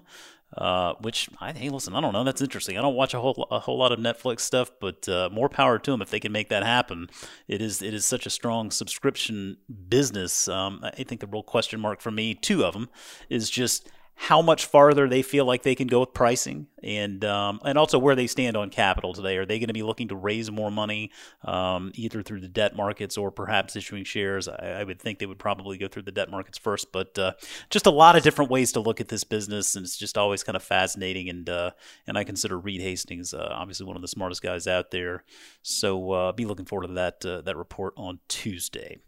Uh, 0.57 0.93
which 0.99 1.29
I 1.39 1.51
hey, 1.51 1.69
listen, 1.69 1.95
I 1.95 2.01
don't 2.01 2.13
know. 2.13 2.23
That's 2.23 2.41
interesting. 2.41 2.77
I 2.77 2.81
don't 2.81 2.95
watch 2.95 3.13
a 3.13 3.19
whole 3.19 3.47
a 3.49 3.59
whole 3.59 3.77
lot 3.77 3.91
of 3.91 3.99
Netflix 3.99 4.41
stuff, 4.41 4.71
but 4.79 5.07
uh, 5.09 5.29
more 5.31 5.49
power 5.49 5.79
to 5.79 5.91
them 5.91 6.01
if 6.01 6.11
they 6.11 6.19
can 6.19 6.31
make 6.31 6.49
that 6.49 6.63
happen. 6.63 7.09
It 7.47 7.61
is 7.61 7.81
it 7.81 7.93
is 7.93 8.05
such 8.05 8.25
a 8.25 8.29
strong 8.29 8.69
subscription 8.69 9.57
business. 9.89 10.47
Um, 10.47 10.81
I 10.83 11.03
think 11.03 11.21
the 11.21 11.27
real 11.27 11.43
question 11.43 11.79
mark 11.79 12.01
for 12.01 12.11
me, 12.11 12.35
two 12.35 12.63
of 12.63 12.73
them, 12.73 12.89
is 13.29 13.49
just 13.49 13.89
how 14.15 14.41
much 14.41 14.65
farther 14.65 15.07
they 15.09 15.21
feel 15.21 15.45
like 15.45 15.63
they 15.63 15.75
can 15.75 15.87
go 15.87 16.01
with 16.01 16.13
pricing, 16.13 16.67
and 16.81 17.25
um, 17.25 17.59
and 17.65 17.77
also 17.77 17.97
where 17.97 18.15
they 18.15 18.27
stand 18.27 18.55
on 18.55 18.69
capital 18.69 19.13
today. 19.13 19.37
Are 19.37 19.45
they 19.45 19.59
going 19.59 19.67
to 19.67 19.73
be 19.73 19.83
looking 19.83 20.09
to 20.09 20.15
raise 20.15 20.51
more 20.51 20.71
money, 20.71 21.11
um, 21.43 21.91
either 21.95 22.21
through 22.21 22.41
the 22.41 22.47
debt 22.47 22.75
markets 22.75 23.17
or 23.17 23.31
perhaps 23.31 23.75
issuing 23.75 24.03
shares? 24.03 24.47
I, 24.47 24.79
I, 24.79 24.83
would 24.83 25.01
think 25.01 25.19
they 25.19 25.25
would 25.25 25.39
probably 25.39 25.77
go 25.77 25.87
through 25.87 26.03
the 26.03 26.11
debt 26.11 26.29
markets 26.29 26.57
first, 26.57 26.91
but 26.91 27.17
uh, 27.17 27.33
just 27.69 27.85
a 27.85 27.91
lot 27.91 28.15
of 28.15 28.23
different 28.23 28.51
ways 28.51 28.71
to 28.73 28.79
look 28.79 29.01
at 29.01 29.07
this 29.07 29.23
business, 29.23 29.75
and 29.75 29.83
it's 29.83 29.97
just 29.97 30.17
always 30.17 30.43
kind 30.43 30.55
of 30.55 30.63
fascinating. 30.63 31.27
And 31.29 31.49
uh, 31.49 31.71
and 32.07 32.17
I 32.17 32.23
consider 32.23 32.57
Reed 32.57 32.81
Hastings 32.81 33.33
uh, 33.33 33.49
obviously 33.51 33.85
one 33.85 33.95
of 33.95 34.01
the 34.01 34.07
smartest 34.07 34.41
guys 34.41 34.67
out 34.67 34.91
there, 34.91 35.23
so 35.63 36.11
uh, 36.11 36.31
be 36.31 36.45
looking 36.45 36.65
forward 36.65 36.87
to 36.87 36.93
that 36.93 37.25
uh, 37.25 37.41
that 37.41 37.57
report 37.57 37.93
on 37.97 38.19
Tuesday. 38.27 38.99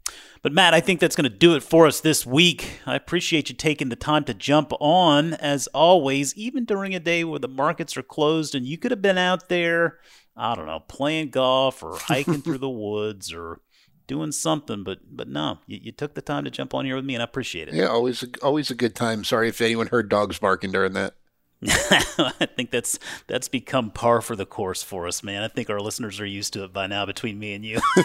But 0.42 0.54
Matt, 0.54 0.76
I 0.76 0.80
think 0.80 1.00
that's 1.00 1.16
going 1.16 1.30
to 1.30 1.36
do 1.36 1.56
it 1.56 1.64
for 1.64 1.88
us 1.88 2.02
this 2.02 2.26
week. 2.26 2.80
I 2.86 2.96
appreciate 2.96 3.50
you 3.50 3.56
taking 3.56 3.90
the 3.90 3.96
time 3.96 4.24
to 4.26 4.34
jump 4.34 4.72
on, 4.80 5.34
as 5.34 5.66
always, 5.68 6.36
even 6.36 6.66
during 6.66 6.94
a 6.94 7.00
day 7.00 7.24
where 7.24 7.40
the 7.40 7.48
markets 7.48 7.98
are 7.98 8.04
closed 8.04 8.54
and 8.54 8.66
you 8.66 8.78
could 8.78 8.92
have 8.92 9.02
been 9.02 9.18
out 9.18 9.50
there, 9.50 9.98
I 10.38 10.54
don't 10.54 10.68
know, 10.68 10.82
playing 10.82 11.32
golf 11.32 11.82
or 11.82 11.98
hiking 11.98 12.44
through 12.44 12.60
the 12.60 12.70
woods 12.70 13.34
or 13.34 13.60
doing 14.08 14.32
something, 14.32 14.84
but 14.84 15.00
but 15.10 15.28
no, 15.28 15.60
you, 15.68 15.80
you, 15.82 15.92
took 15.92 16.14
the 16.14 16.22
time 16.22 16.44
to 16.44 16.52
jump 16.52 16.74
on 16.74 16.86
here 16.86 16.96
with 16.96 17.06
me, 17.06 17.16
and 17.16 17.22
I 17.22 17.26
appreciate 17.26 17.68
it. 17.68 17.74
Yeah, 17.74 17.88
always 17.88 18.24
a, 18.24 18.28
always 18.44 18.70
a 18.70 18.76
good 18.76 18.96
time. 18.96 19.24
Sorry 19.24 19.50
if 19.50 19.60
anyone 19.62 19.88
heard 19.88 20.10
dogs 20.10 20.40
barking 20.40 20.72
during 20.72 20.94
that. 20.94 21.16
I 21.68 22.48
think 22.56 22.70
that's 22.70 23.00
that's 23.28 23.48
become 23.48 23.90
par 23.90 24.22
for 24.22 24.36
the 24.36 24.46
course 24.46 24.84
for 24.84 25.08
us, 25.08 25.24
man. 25.24 25.42
I 25.42 25.48
think 25.48 25.70
our 25.70 25.80
listeners 25.80 26.20
are 26.20 26.26
used 26.26 26.54
to 26.54 26.64
it 26.66 26.74
by 26.74 26.88
now 26.88 27.06
between 27.06 27.40
me 27.40 27.54
and 27.54 27.66
you. 27.66 27.80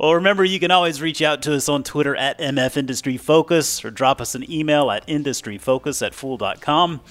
well, 0.00 0.14
remember 0.14 0.42
you 0.42 0.58
can 0.58 0.70
always 0.70 1.02
reach 1.02 1.20
out 1.20 1.42
to 1.42 1.54
us 1.54 1.68
on 1.68 1.82
Twitter 1.82 2.16
at 2.16 2.38
MF 2.38 2.78
Industry 2.78 3.18
Focus 3.18 3.84
or 3.84 3.90
drop 3.90 4.18
us 4.18 4.34
an 4.34 4.50
email 4.50 4.90
at 4.90 5.06
industryfocus 5.06 6.04
at 6.04 6.14
fool.com. 6.14 7.02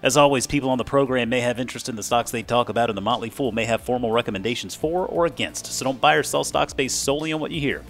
As 0.00 0.16
always, 0.16 0.46
people 0.46 0.70
on 0.70 0.78
the 0.78 0.84
program 0.84 1.28
may 1.28 1.40
have 1.40 1.58
interest 1.58 1.88
in 1.88 1.96
the 1.96 2.04
stocks 2.04 2.30
they 2.30 2.44
talk 2.44 2.68
about, 2.68 2.88
and 2.88 2.96
the 2.96 3.02
Motley 3.02 3.30
Fool 3.30 3.50
may 3.50 3.64
have 3.64 3.80
formal 3.80 4.12
recommendations 4.12 4.76
for 4.76 5.06
or 5.06 5.26
against. 5.26 5.66
So 5.66 5.84
don't 5.84 6.00
buy 6.00 6.14
or 6.14 6.22
sell 6.22 6.44
stocks 6.44 6.72
based 6.72 7.02
solely 7.02 7.32
on 7.32 7.40
what 7.40 7.50
you 7.50 7.60
hear. 7.60 7.82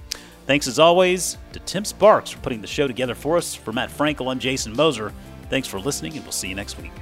Thanks 0.47 0.67
as 0.67 0.79
always 0.79 1.37
to 1.53 1.59
Tim 1.61 1.85
Sparks 1.85 2.31
for 2.31 2.39
putting 2.39 2.63
the 2.63 2.67
show 2.67 2.87
together 2.87 3.15
for 3.15 3.37
us. 3.37 3.55
For 3.55 3.75
Matt 3.75 3.91
Frankel, 3.91 4.33
I'm 4.33 4.39
Jason 4.39 4.75
Moser. 4.75 5.13
Thanks 5.51 5.69
for 5.69 5.79
listening, 5.79 6.15
and 6.15 6.23
we'll 6.23 6.33
see 6.33 6.49
you 6.49 6.55
next 6.55 6.81
week. 6.81 6.93